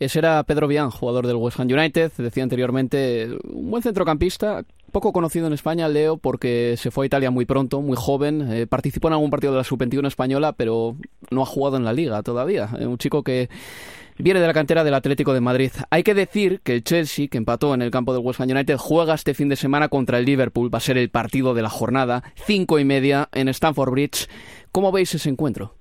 [0.00, 5.12] Ese era Pedro Bian, jugador del West Ham United, decía anteriormente, un buen centrocampista, poco
[5.12, 9.08] conocido en España, Leo, porque se fue a Italia muy pronto, muy joven, eh, participó
[9.08, 10.96] en algún partido de la Sub-21 española, pero
[11.30, 12.70] no ha jugado en la liga todavía.
[12.78, 13.50] Eh, un chico que
[14.22, 15.70] viene de la cantera del Atlético de Madrid.
[15.90, 18.76] Hay que decir que el Chelsea, que empató en el campo del West Ham United,
[18.76, 20.72] juega este fin de semana contra el Liverpool.
[20.72, 24.28] Va a ser el partido de la jornada, cinco y media en Stamford Bridge.
[24.72, 25.74] ¿Cómo veis ese encuentro?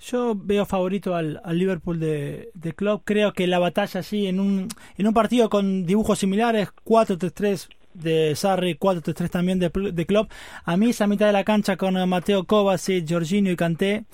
[0.00, 3.02] Yo veo favorito al, Liverpool de, de, Club.
[3.04, 8.34] Creo que la batalla así en un, en un partido con dibujos similares, 4-3-3 de
[8.36, 10.30] Sarri, 4-3-3 también de, de Klopp.
[10.64, 14.04] A mí esa mitad de la cancha con Mateo Kovacic, Jorginho y Kanté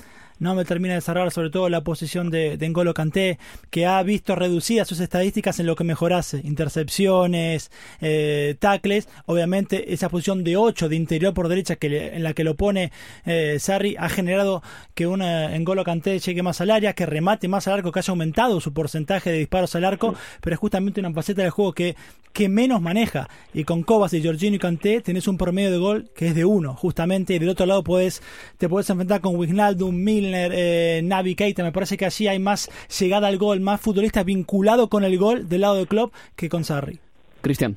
[0.43, 3.39] no me termina de cerrar sobre todo la posición de, de N'Golo Kanté,
[3.71, 10.09] que ha visto reducidas sus estadísticas en lo que mejorase, intercepciones, eh, tackles, obviamente esa
[10.09, 12.91] posición de 8 de interior por derecha que en la que lo pone
[13.25, 17.69] eh, Sarri ha generado que una N'Golo Kanté llegue más al área, que remate más
[17.69, 21.13] al arco, que haya aumentado su porcentaje de disparos al arco, pero es justamente una
[21.13, 21.95] faceta del juego que,
[22.33, 26.11] que menos maneja, y con Cobas y Jorginho y Kanté tenés un promedio de gol
[26.17, 28.23] que es de 1, justamente, y del otro lado puedes,
[28.59, 29.95] te puedes enfrentar con Wijnaldum,
[30.33, 31.63] Milner, eh, Navi Keita.
[31.63, 35.49] Me parece que así hay más llegada al gol, más futbolista vinculado con el gol
[35.49, 36.99] del lado del club que con Sarri.
[37.41, 37.77] Cristian.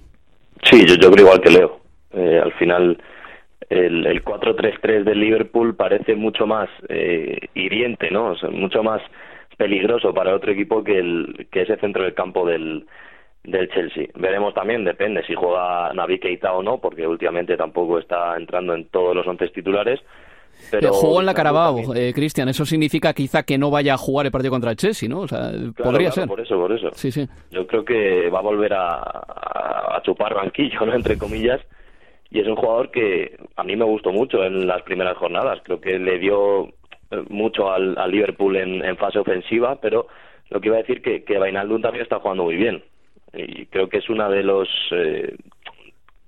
[0.64, 1.80] Sí, yo, yo creo igual que Leo.
[2.14, 2.98] Eh, al final,
[3.70, 8.36] el, el 4-3-3 del Liverpool parece mucho más eh, hiriente, ¿no?
[8.52, 9.02] mucho más
[9.58, 12.86] peligroso para otro equipo que, el, que ese centro del campo del,
[13.44, 14.08] del Chelsea.
[14.16, 18.86] Veremos también, depende si juega Navi Keita o no, porque últimamente tampoco está entrando en
[18.86, 20.00] todos los once titulares.
[20.72, 22.50] Pero jugó en la Carabao, eh, Cristian.
[22.50, 25.22] Eso significa quizá que no vaya a jugar el partido contra el Chelsea, ¿no?
[25.22, 26.28] O sea, podría ser.
[26.28, 26.90] Por eso, por eso.
[26.94, 27.28] Sí, sí.
[27.52, 30.94] Yo creo que va a volver a, a, chupar banquillo, ¿no?
[30.94, 31.62] Entre comillas.
[32.30, 35.60] Y es un jugador que a mí me gustó mucho en las primeras jornadas.
[35.64, 36.68] Creo que le dio
[37.12, 40.08] eh, mucho al, Liverpool en, fase ofensiva, pero
[40.50, 42.84] lo que iba a decir que, que Vainaldum también está jugando muy bien.
[43.34, 45.36] Y creo que es una de los eh,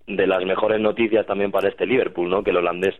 [0.08, 2.44] de las mejores noticias también para este Liverpool, ¿no?
[2.44, 2.96] Que el holandés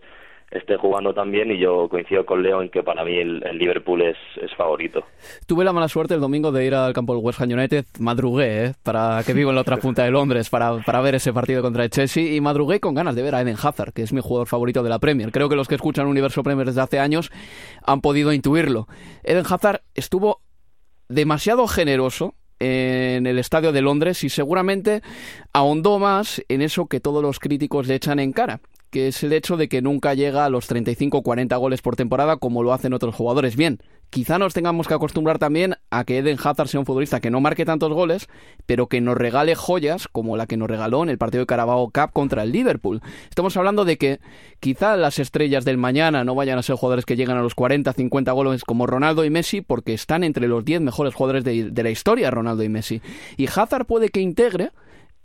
[0.50, 4.16] esté jugando también y yo coincido con Leo en que para mí el, Liverpool es,
[4.56, 5.04] favorito.
[5.46, 8.64] Tuve la mala suerte el domingo de ir al campo del West Ham United, madrugué,
[8.64, 8.72] ¿eh?
[8.82, 11.84] para que vivo en la otra punta de Londres, para, para ver ese partido contra
[11.84, 14.48] el Chelsea y madrugué con ganas de ver a Eden Hazard, que es mi jugador
[14.48, 15.30] favorito de la Premier.
[15.30, 17.30] Creo que los que escuchan Universo Premier desde hace años
[17.84, 18.88] han podido intuirlo.
[19.22, 20.40] Eden Hazard estuvo
[21.08, 25.02] demasiado generoso en el estadio de Londres y seguramente
[25.52, 28.60] ahondó más en eso que todos los críticos le echan en cara,
[28.90, 32.36] que es el hecho de que nunca llega a los 35 40 goles por temporada
[32.36, 33.56] como lo hacen otros jugadores.
[33.56, 33.78] Bien,
[34.10, 37.40] quizá nos tengamos que acostumbrar también a que Eden Hazard sea un futbolista que no
[37.40, 38.28] marque tantos goles,
[38.66, 41.90] pero que nos regale joyas como la que nos regaló en el partido de Carabao
[41.90, 43.02] Cup contra el Liverpool.
[43.28, 44.20] Estamos hablando de que
[44.60, 47.92] quizá las estrellas del mañana no vayan a ser jugadores que llegan a los 40,
[47.92, 51.82] 50 goles como Ronaldo y Messi, porque están entre los 10 mejores jugadores de, de
[51.82, 53.02] la historia, Ronaldo y Messi.
[53.36, 54.70] Y Hazard puede que integre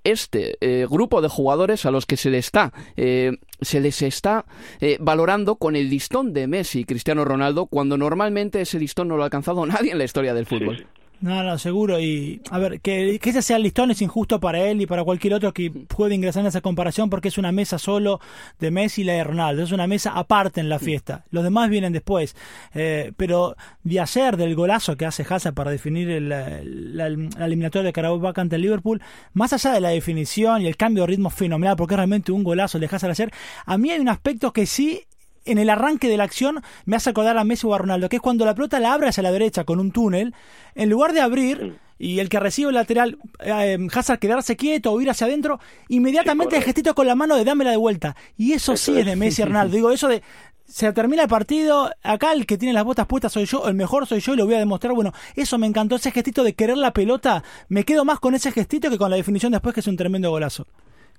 [0.03, 4.45] este eh, grupo de jugadores a los que se les está eh, se les está
[4.81, 9.17] eh, valorando con el listón de Messi y Cristiano Ronaldo cuando normalmente ese listón no
[9.17, 10.85] lo ha alcanzado nadie en la historia del fútbol.
[11.21, 11.99] No, no, seguro.
[11.99, 15.03] Y a ver, que, que ese sea el listón es injusto para él y para
[15.03, 18.19] cualquier otro que pueda ingresar en esa comparación porque es una mesa solo
[18.59, 19.63] de Messi y la de Ronaldo.
[19.63, 21.23] Es una mesa aparte en la fiesta.
[21.31, 22.35] Los demás vienen después.
[22.73, 27.93] Eh, pero de hacer del golazo que hace Hazard para definir el, la, eliminatoria de
[27.93, 29.01] Carabao ante el Liverpool,
[29.33, 32.43] más allá de la definición y el cambio de ritmo fenomenal, porque es realmente un
[32.43, 33.31] golazo de Hazard hacer,
[33.65, 35.03] a mí hay un aspecto que sí
[35.45, 38.17] en el arranque de la acción me hace acordar a Messi o a Ronaldo, que
[38.17, 40.33] es cuando la pelota la abre hacia la derecha con un túnel,
[40.75, 44.99] en lugar de abrir y el que recibe el lateral eh, Hazard quedarse quieto o
[44.99, 48.15] ir hacia adentro, inmediatamente el gestito con la mano de dámela de vuelta.
[48.37, 49.75] Y eso, sí es de Messi y Ronaldo.
[49.75, 50.21] Digo, eso de
[50.65, 54.07] se termina el partido, acá el que tiene las botas puestas soy yo, el mejor
[54.07, 54.93] soy yo y lo voy a demostrar.
[54.93, 58.51] Bueno, eso me encantó, ese gestito de querer la pelota, me quedo más con ese
[58.51, 60.65] gestito que con la definición después que es un tremendo golazo.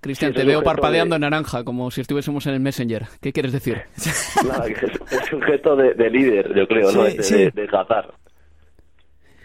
[0.04, 3.04] Cristian, te veo parpadeando en naranja, como si estuviésemos en el Messenger.
[3.22, 3.80] ¿Qué quieres decir?
[4.46, 7.04] Nada, es, un gesto de, líder, yo creo, ¿no?
[7.04, 7.68] De, de, de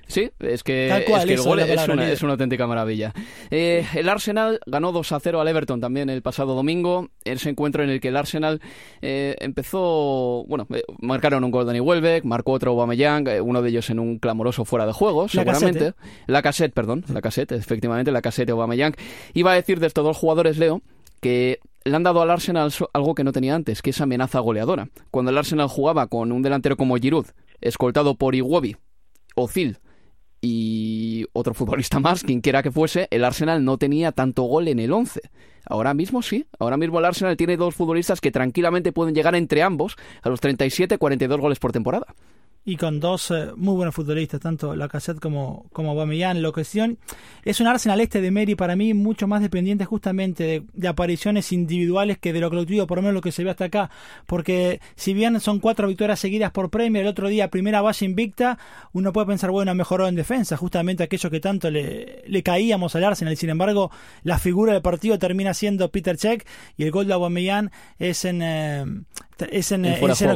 [0.09, 3.13] Sí, es que, el gol es, una, auténtica maravilla.
[3.51, 7.09] Eh, el Arsenal ganó 2 a 0 al Everton también el pasado domingo.
[7.23, 8.59] Ese encuentro en el que el Arsenal
[9.03, 10.45] eh, empezó.
[10.47, 14.17] Bueno, eh, marcaron un gol Danny Welbeck, marcó otro Aubameyang, uno de ellos en un
[14.17, 15.93] clamoroso fuera de juego, seguramente.
[16.25, 18.95] La cassette, perdón, la cassette, efectivamente, la cassette Aubameyang.
[19.35, 20.81] Iba a decir de estos dos jugadores, Leo,
[21.21, 24.89] que le han dado al Arsenal algo que no tenía antes, que es amenaza goleadora.
[25.11, 27.27] Cuando el Arsenal jugaba con un delantero como Giroud,
[27.61, 28.75] escoltado por Iwobi,
[29.35, 29.77] Ozil
[30.41, 34.79] y otro futbolista más, quien quiera que fuese, el Arsenal no tenía tanto gol en
[34.79, 35.21] el 11.
[35.65, 39.61] Ahora mismo sí, ahora mismo el Arsenal tiene dos futbolistas que tranquilamente pueden llegar entre
[39.61, 42.07] ambos a los 37-42 goles por temporada
[42.69, 46.39] y con dos eh, muy buenos futbolistas, tanto Lacazette como, como Aubameyang.
[46.43, 46.99] Lo cuestión
[47.43, 52.19] es un Arsenal este de Mary para mí mucho más dependiente justamente de, apariciones individuales
[52.19, 53.89] que de lo colectivo, por lo menos lo que se ve hasta acá,
[54.27, 58.59] porque si bien son cuatro victorias seguidas por Premier, el otro día primera base invicta,
[58.93, 63.03] uno puede pensar, bueno, mejoró en defensa, justamente aquello que tanto le, le caíamos al
[63.03, 63.89] Arsenal, sin embargo,
[64.21, 66.45] la figura del partido termina siendo Peter Check
[66.77, 68.85] y el gol de Aubameyang es en, eh,
[69.51, 69.85] es en,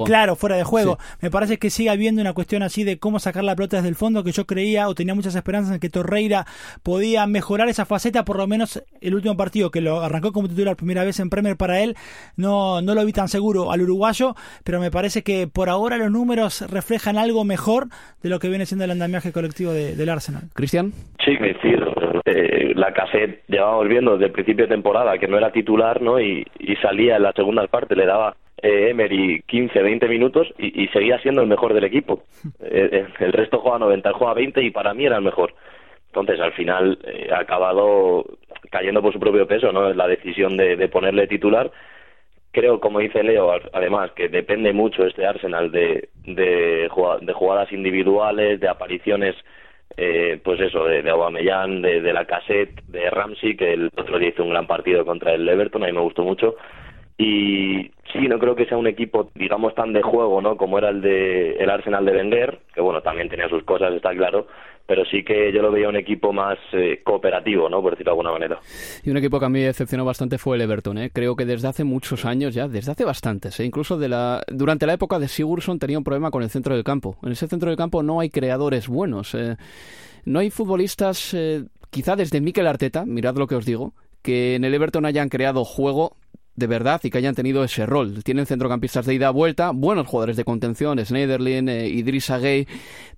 [0.06, 0.98] claro, fuera de juego.
[1.22, 3.96] Me parece que sigue habiendo una cuestión así de cómo sacar la pelota desde el
[3.96, 6.46] fondo, que yo creía o tenía muchas esperanzas en que Torreira
[6.84, 10.76] podía mejorar esa faceta, por lo menos el último partido que lo arrancó como titular
[10.76, 11.96] primera vez en Premier para él,
[12.36, 16.12] no, no lo vi tan seguro al uruguayo, pero me parece que por ahora los
[16.12, 17.90] números reflejan algo mejor
[18.22, 20.44] de lo que viene siendo el andamiaje colectivo del Arsenal.
[20.54, 20.94] Cristian.
[21.24, 21.80] Sí, decir,
[22.26, 26.20] eh, la cassette llevaba volviendo desde el principio de temporada, que no era titular, ¿no?
[26.20, 30.88] Y, y salía en la segunda parte, le daba eh, Emery 15, 20 minutos y,
[30.88, 32.24] seguía siendo el mejor del equipo.
[32.66, 35.54] Eh, eh, el resto juega 90, él juega 20 y para mí era el mejor.
[36.08, 38.26] Entonces, al final eh, ha acabado
[38.72, 39.94] cayendo por su propio peso, ¿no?
[39.94, 41.72] La decisión de, ponerle titular.
[42.52, 48.70] Creo, como dice Leo, además, que depende mucho este Arsenal de, de, jugadas individuales, de
[48.70, 49.36] apariciones,
[50.44, 54.30] pues eso, de, de Aubameyang, de, de la cassette, de Ramsey, que el otro día
[54.30, 56.56] hizo un gran partido contra el Everton, a mí me gustó mucho
[57.18, 60.58] y sí, no creo que sea un equipo, digamos, tan de juego, ¿no?
[60.58, 64.12] Como era el de el Arsenal de Wenger, que bueno, también tenía sus cosas, está
[64.16, 64.48] claro,
[64.86, 67.82] pero sí que yo lo veía un equipo más eh, cooperativo, ¿no?
[67.82, 68.60] Por decirlo de alguna manera.
[69.04, 71.12] Y un equipo que a mí decepcionó bastante fue el Everton, ¿eh?
[71.14, 73.66] Creo que desde hace muchos años ya, desde hace bastantes, ¿eh?
[73.66, 76.84] incluso de la, durante la época de Sigurdsson tenía un problema con el centro del
[76.84, 77.18] campo.
[77.24, 79.56] En ese centro del campo no hay creadores buenos, eh,
[80.26, 84.64] no hay futbolistas, eh, quizá desde Mikel Arteta, mirad lo que os digo, que en
[84.64, 86.18] el Everton hayan creado juego
[86.56, 88.24] de verdad y que hayan tenido ese rol.
[88.24, 92.68] Tienen centrocampistas de ida a vuelta, buenos jugadores de contención, Schneiderlin, eh, Idrissa Gay,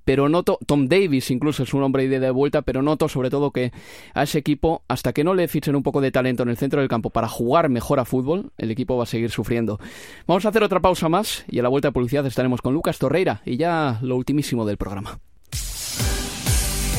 [0.05, 3.71] pero noto, Tom Davis incluso es un hombre de vuelta, pero noto sobre todo que
[4.13, 6.79] a ese equipo, hasta que no le fichen un poco de talento en el centro
[6.79, 9.79] del campo para jugar mejor a fútbol, el equipo va a seguir sufriendo.
[10.27, 12.99] Vamos a hacer otra pausa más y a la vuelta de publicidad estaremos con Lucas
[12.99, 15.19] Torreira y ya lo ultimísimo del programa.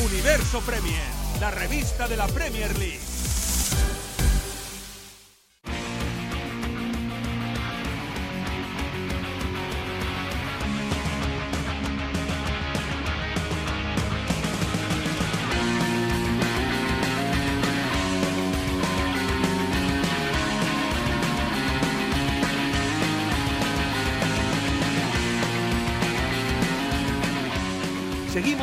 [0.04, 1.02] Universo Premier,
[1.40, 3.05] la revista de la Premier League.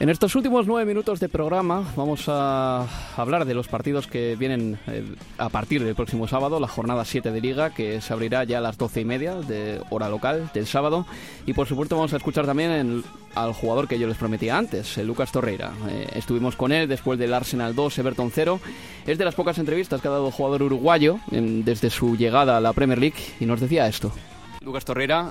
[0.00, 2.86] En estos últimos nueve minutos de programa vamos a
[3.16, 5.02] hablar de los partidos que vienen eh,
[5.38, 8.60] a partir del próximo sábado, la jornada 7 de Liga, que se abrirá ya a
[8.60, 11.04] las doce y media de hora local del sábado.
[11.46, 13.02] Y por supuesto vamos a escuchar también
[13.34, 15.72] al jugador que yo les prometía antes, Lucas Torreira.
[15.88, 18.60] Eh, estuvimos con él después del Arsenal 2, Everton 0.
[19.04, 22.60] Es de las pocas entrevistas que ha dado el jugador uruguayo desde su llegada a
[22.60, 24.12] la Premier League y nos decía esto.
[24.60, 25.30] Lucas Torreira,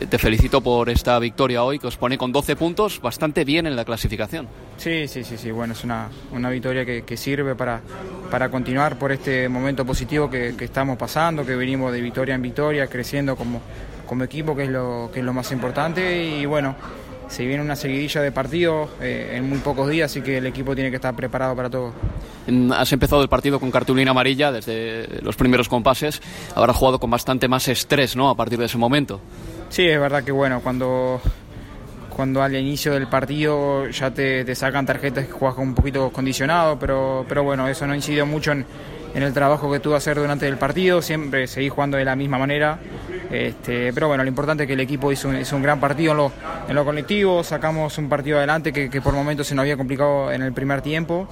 [0.00, 3.66] eh, te felicito por esta victoria hoy que os pone con 12 puntos bastante bien
[3.66, 4.48] en la clasificación.
[4.78, 5.50] Sí, sí, sí, sí.
[5.50, 7.80] bueno, es una, una victoria que, que, sirve para,
[8.30, 12.42] para continuar por este momento positivo que, que, estamos pasando, que venimos de victoria en
[12.42, 13.60] victoria, creciendo como,
[14.06, 16.74] como equipo, que es, lo, que es lo más importante y bueno,
[17.32, 20.74] se viene una seguidilla de partidos eh, en muy pocos días, así que el equipo
[20.74, 21.94] tiene que estar preparado para todo.
[22.74, 26.20] Has empezado el partido con cartulina amarilla desde los primeros compases,
[26.54, 28.28] habrás jugado con bastante más estrés, ¿no?
[28.28, 29.18] A partir de ese momento.
[29.70, 31.22] Sí, es verdad que bueno, cuando
[32.14, 36.78] cuando al inicio del partido ya te, te sacan tarjetas que juegas un poquito condicionado,
[36.78, 38.66] pero, pero bueno, eso no incidió mucho en,
[39.14, 42.16] en el trabajo que tuve que hacer durante el partido, siempre seguí jugando de la
[42.16, 42.78] misma manera.
[43.30, 46.32] Este, pero bueno, lo importante es que el equipo hizo un, gran partido en lo,
[46.68, 50.30] en lo, colectivo, sacamos un partido adelante que, que por momentos se nos había complicado
[50.30, 51.28] en el primer tiempo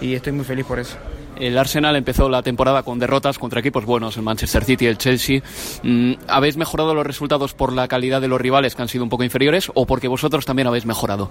[0.00, 0.96] y estoy muy feliz por eso.
[1.36, 4.98] El Arsenal empezó la temporada con derrotas contra equipos buenos, el Manchester City y el
[4.98, 5.42] Chelsea.
[5.82, 9.10] Mm, ¿Habéis mejorado los resultados por la calidad de los rivales que han sido un
[9.10, 11.30] poco inferiores o porque vosotros también habéis mejorado?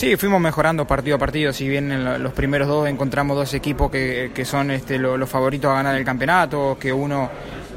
[0.00, 1.52] Sí, fuimos mejorando partido a partido.
[1.52, 5.70] Si bien en los primeros dos encontramos dos equipos que, que son este, los, favoritos
[5.70, 7.28] a ganar el campeonato, que uno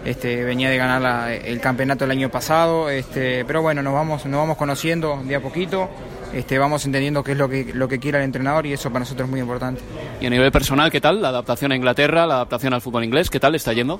[0.06, 4.40] este, venía de ganar el campeonato el año pasado, este, pero bueno, nos vamos, nos
[4.40, 5.90] vamos conociendo de a poquito,
[6.34, 9.02] este, vamos entendiendo qué es lo que, lo que quiere el entrenador y eso para
[9.02, 9.82] nosotros es muy importante.
[10.22, 11.22] Y a nivel personal, ¿qué tal?
[11.22, 14.00] La adaptación a Inglaterra, la adaptación al fútbol inglés, ¿qué tal está yendo?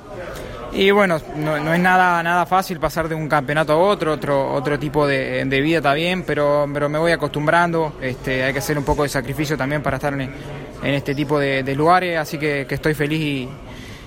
[0.76, 4.54] Y bueno, no, no, es nada, nada fácil pasar de un campeonato a otro, otro,
[4.54, 8.78] otro tipo de, de vida también, pero, pero me voy acostumbrando, este, hay que hacer
[8.78, 12.40] un poco de sacrificio también para estar en, en este tipo de, de lugares, así
[12.40, 13.50] que, que estoy feliz y,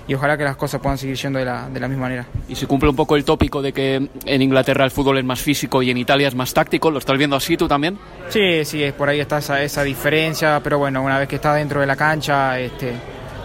[0.09, 2.25] y ojalá que las cosas puedan seguir siendo de la, de la misma manera.
[2.49, 5.39] Y se cumple un poco el tópico de que en Inglaterra el fútbol es más
[5.39, 7.97] físico y en Italia es más táctico, ¿lo estás viendo así tú también?
[8.27, 11.53] Sí, sí, es por ahí está esa, esa diferencia, pero bueno, una vez que está
[11.53, 12.91] dentro de la cancha, este,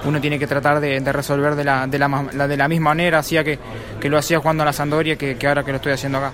[0.05, 3.19] uno tiene que tratar de, de resolver de la, de, la, de la misma manera,
[3.19, 3.59] hacía que,
[4.01, 6.33] que lo hacía jugando a la Sandoria que, que ahora que lo estoy haciendo acá.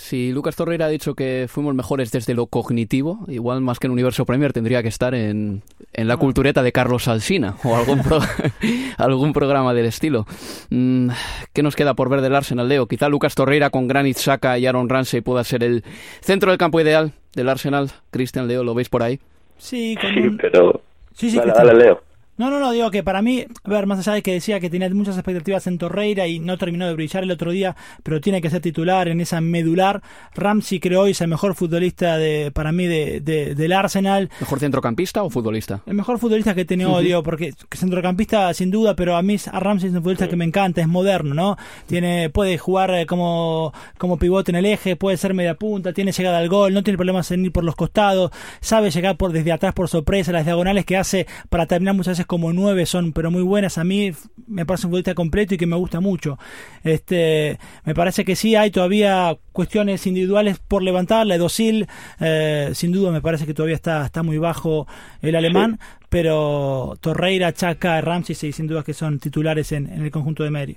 [0.00, 3.92] Si Lucas Torreira ha dicho que fuimos mejores desde lo cognitivo, igual más que en
[3.92, 5.62] Universo Premier tendría que estar en,
[5.92, 8.18] en la cultureta de Carlos Alsina o algún, pro,
[8.96, 10.26] algún programa del estilo.
[10.70, 11.10] Mm,
[11.52, 12.86] ¿Qué nos queda por ver del Arsenal, Leo?
[12.86, 15.84] Quizá Lucas Torreira con Granit Saka y Aaron Ramsey pueda ser el
[16.22, 17.90] centro del campo ideal del Arsenal.
[18.10, 19.20] Cristian, Leo, ¿lo veis por ahí?
[19.58, 20.80] Sí, con sí pero...
[21.12, 22.09] Sí, sí, dale, dale, Leo.
[22.40, 24.70] No, no, no, digo que para mí, a ver, más allá de que decía que
[24.70, 28.40] tenía muchas expectativas en Torreira y no terminó de brillar el otro día, pero tiene
[28.40, 30.00] que ser titular en esa medular.
[30.34, 34.30] Ramsey creo hoy es el mejor futbolista de, para mí de, de, del Arsenal.
[34.40, 35.82] ¿Mejor centrocampista o futbolista?
[35.84, 37.02] El mejor futbolista que he tenido, uh -huh.
[37.02, 40.46] digo, porque centrocampista sin duda, pero a mí a Ramsey es un futbolista que me
[40.46, 41.58] encanta, es moderno, ¿no?
[41.88, 46.38] Tiene, puede jugar como, como pivote en el eje, puede ser media punta, tiene llegada
[46.38, 48.30] al gol, no tiene problemas en ir por los costados,
[48.62, 52.29] sabe llegar por desde atrás por sorpresa, las diagonales que hace para terminar muchas veces
[52.30, 53.76] como nueve son pero muy buenas.
[53.76, 54.12] A mí
[54.46, 56.38] me parece un futbolista completo y que me gusta mucho.
[56.84, 61.26] Este me parece que sí hay todavía cuestiones individuales por levantar.
[61.26, 61.88] La Edosil
[62.20, 64.86] eh, sin duda me parece que todavía está está muy bajo
[65.22, 66.06] el alemán sí.
[66.08, 70.50] pero Torreira Chaca Ramsey sí, sin duda que son titulares en, en el conjunto de
[70.50, 70.76] Meri.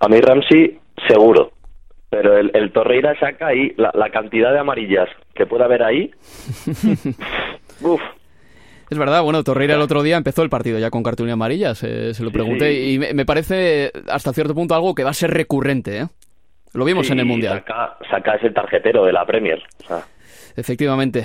[0.00, 1.52] A mí Ramsey seguro
[2.08, 6.10] pero el, el Torreira Chaca ahí la, la cantidad de amarillas que puede haber ahí
[7.82, 8.00] Uf,
[8.90, 12.14] es verdad, bueno, Torreira el otro día empezó el partido ya con cartulina amarilla, se,
[12.14, 12.94] se lo pregunté, sí, sí.
[12.94, 16.06] y me, me, parece hasta cierto punto algo que va a ser recurrente, ¿eh?
[16.74, 17.58] Lo vimos sí, en el Mundial.
[17.58, 19.62] Saca, saca ese tarjetero de la Premier.
[19.84, 20.02] O sea.
[20.56, 21.24] Efectivamente.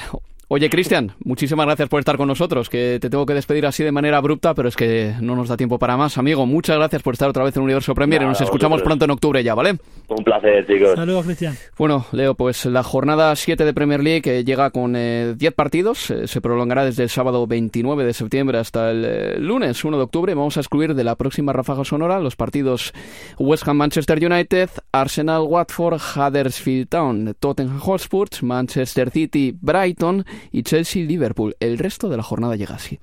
[0.51, 3.91] Oye, Cristian, muchísimas gracias por estar con nosotros, que te tengo que despedir así de
[3.91, 6.17] manera abrupta, pero es que no nos da tiempo para más.
[6.17, 9.11] Amigo, muchas gracias por estar otra vez en Universo Premier y nos escuchamos pronto en
[9.11, 9.77] octubre ya, ¿vale?
[10.07, 10.95] Un placer, chicos.
[10.95, 11.53] Saludos, Cristian.
[11.77, 14.99] Bueno, Leo, pues la jornada 7 de Premier League eh, llega con 10
[15.39, 19.97] eh, partidos, eh, se prolongará desde el sábado 29 de septiembre hasta el lunes 1
[19.97, 20.33] de octubre.
[20.33, 22.91] Vamos a excluir de la próxima ráfaga sonora los partidos
[23.37, 31.55] West Ham-Manchester United, Arsenal-Watford, Huddersfield Town, Tottenham Hotspur, Manchester City-Brighton y Chelsea-Liverpool.
[31.59, 32.99] El resto de la jornada llega así.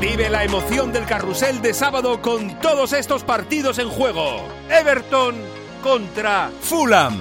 [0.00, 4.42] Vive la emoción del carrusel de sábado con todos estos partidos en juego.
[4.68, 5.36] Everton
[5.82, 7.18] contra Fulham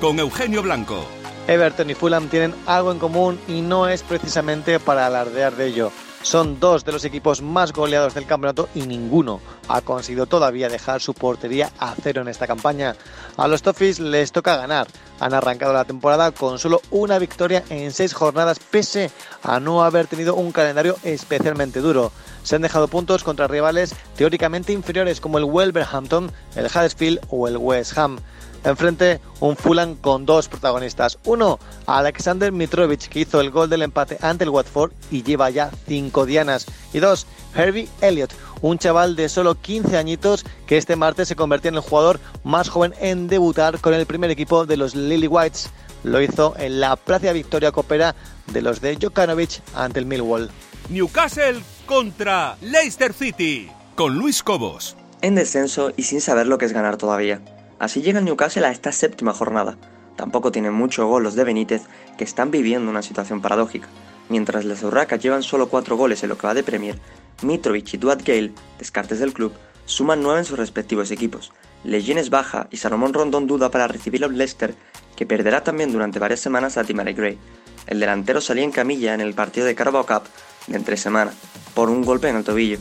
[0.00, 1.06] con Eugenio Blanco.
[1.46, 5.92] Everton y Fulham tienen algo en común y no es precisamente para alardear de ello.
[6.22, 11.00] Son dos de los equipos más goleados del campeonato y ninguno ha conseguido todavía dejar
[11.00, 12.96] su portería a cero en esta campaña.
[13.36, 14.88] A los Toffees les toca ganar.
[15.20, 19.10] Han arrancado la temporada con solo una victoria en seis jornadas pese
[19.42, 22.12] a no haber tenido un calendario especialmente duro.
[22.42, 27.56] Se han dejado puntos contra rivales teóricamente inferiores como el Wolverhampton, el Huddersfield o el
[27.56, 28.18] West Ham.
[28.64, 31.18] Enfrente, un Fulham con dos protagonistas.
[31.24, 35.70] Uno, Alexander Mitrovic, que hizo el gol del empate ante el Watford y lleva ya
[35.86, 36.66] cinco dianas.
[36.92, 41.68] Y dos, Herbie Elliott, un chaval de solo 15 añitos que este martes se convirtió
[41.68, 45.70] en el jugador más joven en debutar con el primer equipo de los Lily Whites.
[46.04, 48.14] Lo hizo en la plaza victoria copera
[48.52, 50.50] de los de Jokanovic ante el Millwall.
[50.88, 54.96] Newcastle contra Leicester City con Luis Cobos.
[55.22, 57.40] En descenso y sin saber lo que es ganar todavía.
[57.78, 59.76] Así llega el Newcastle a esta séptima jornada.
[60.16, 61.82] Tampoco tienen mucho gol los de Benítez,
[62.16, 63.88] que están viviendo una situación paradójica.
[64.28, 66.98] Mientras las Urracas llevan solo 4 goles en lo que va de Premier,
[67.42, 69.52] Mitrovic y Duat Gale, descartes del club,
[69.86, 71.52] suman 9 en sus respectivos equipos.
[71.84, 74.74] Legines baja y Salomón Rondón duda para recibir al Leicester,
[75.16, 77.38] que perderá también durante varias semanas a Timare Gray.
[77.86, 80.24] El delantero salía en camilla en el partido de Carabao Cup
[80.66, 81.32] de entre semana,
[81.74, 82.78] por un golpe en el tobillo.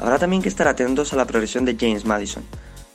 [0.00, 2.42] Habrá también que estar atentos a la progresión de James Madison.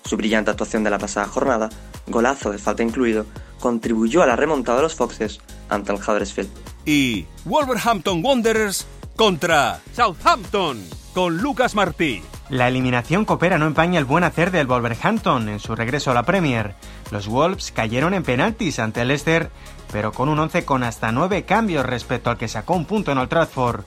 [0.06, 1.70] Su brillante actuación de la pasada jornada,
[2.06, 3.26] golazo de falta incluido,
[3.60, 6.49] contribuyó a la remontada de los Foxes ante el Huddersfield.
[6.86, 8.86] Y Wolverhampton Wanderers
[9.16, 10.84] contra Southampton
[11.16, 12.22] con Lucas Martí.
[12.49, 16.22] La eliminación coopera no empaña el buen hacer del Wolverhampton en su regreso a la
[16.22, 16.76] Premier.
[17.10, 19.49] Los Wolves cayeron en penaltis ante el Leicester,
[19.91, 23.18] pero con un 11 con hasta 9 cambios respecto al que sacó un punto en
[23.18, 23.86] Old Trafford.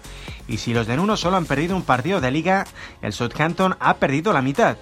[0.49, 2.67] Y si los de Nuno solo han perdido un partido de liga,
[3.03, 4.77] el Southampton ha perdido la mitad.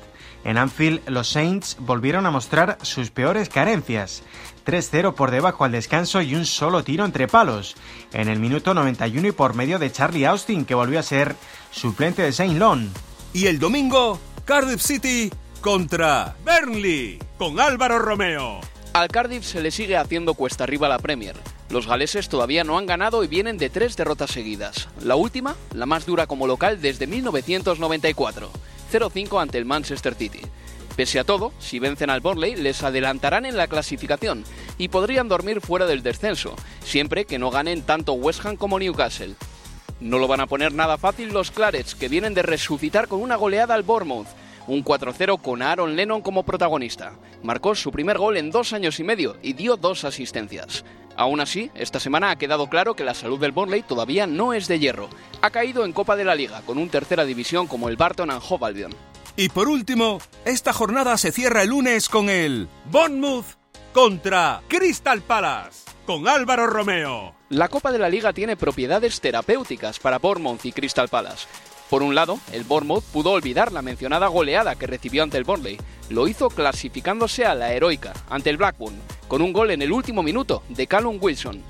[0.46, 4.22] En Anfield, los Saints volvieron a mostrar sus peores carencias.
[4.64, 7.74] 3-0 por debajo al descanso y un solo tiro entre palos.
[8.12, 11.34] En el minuto 91 y por medio de Charlie Austin, que volvió a ser
[11.72, 12.92] suplente de Saint Lon.
[13.32, 18.60] Y el domingo, Cardiff City contra Burnley, con Álvaro Romeo.
[18.92, 21.34] Al Cardiff se le sigue haciendo cuesta arriba la Premier.
[21.70, 24.88] Los galeses todavía no han ganado y vienen de tres derrotas seguidas.
[25.02, 28.48] La última, la más dura como local desde 1994.
[28.92, 30.40] 0-5 ante el Manchester City.
[30.96, 34.44] Pese a todo, si vencen al Burnley, les adelantarán en la clasificación
[34.78, 39.34] y podrían dormir fuera del descenso, siempre que no ganen tanto West Ham como Newcastle.
[40.00, 43.36] No lo van a poner nada fácil los Clarets, que vienen de resucitar con una
[43.36, 44.26] goleada al Bournemouth,
[44.66, 47.12] un 4-0 con Aaron Lennon como protagonista.
[47.42, 50.84] Marcó su primer gol en dos años y medio y dio dos asistencias.
[51.16, 54.68] Aún así, esta semana ha quedado claro que la salud del Burnley todavía no es
[54.68, 55.08] de hierro.
[55.40, 58.42] Ha caído en Copa de la Liga con un tercera división como el Barton and
[58.46, 58.94] Hove Albion.
[59.36, 63.46] Y por último, esta jornada se cierra el lunes con el Bournemouth
[63.92, 67.34] contra Crystal Palace con Álvaro Romeo.
[67.50, 71.46] La Copa de la Liga tiene propiedades terapéuticas para Bournemouth y Crystal Palace.
[71.90, 75.78] Por un lado, el Bournemouth pudo olvidar la mencionada goleada que recibió ante el Burnley.
[76.10, 80.22] Lo hizo clasificándose a la heroica ante el Blackburn, con un gol en el último
[80.22, 81.62] minuto de Callum Wilson.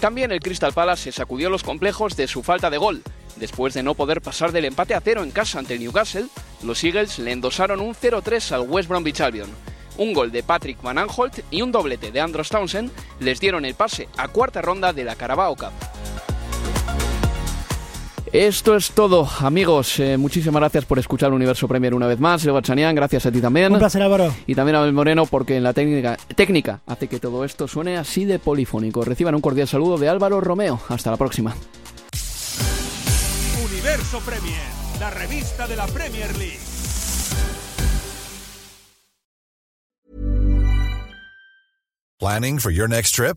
[0.00, 3.02] También el Crystal Palace se sacudió los complejos de su falta de gol.
[3.36, 6.28] Después de no poder pasar del empate a cero en casa ante el Newcastle,
[6.62, 9.50] los Eagles le endosaron un 0-3 al West Bromwich Albion.
[9.98, 12.90] Un gol de Patrick Van Aanholt y un doblete de Andros Townsend
[13.20, 15.72] les dieron el pase a cuarta ronda de la Carabao Cup.
[18.32, 19.98] Esto es todo, amigos.
[20.00, 22.44] Eh, muchísimas gracias por escuchar Universo Premier una vez más.
[22.44, 23.72] Leo Chanián, gracias a ti también.
[23.72, 24.34] Un placer, Álvaro.
[24.46, 27.96] Y también a Abel Moreno, porque en la técnica, técnica hace que todo esto suene
[27.96, 29.02] así de polifónico.
[29.02, 30.80] Reciban un cordial saludo de Álvaro Romeo.
[30.88, 31.54] Hasta la próxima.
[33.64, 34.60] Universo Premier,
[35.00, 36.58] la revista de la Premier League.
[42.18, 43.36] Planning for your next trip?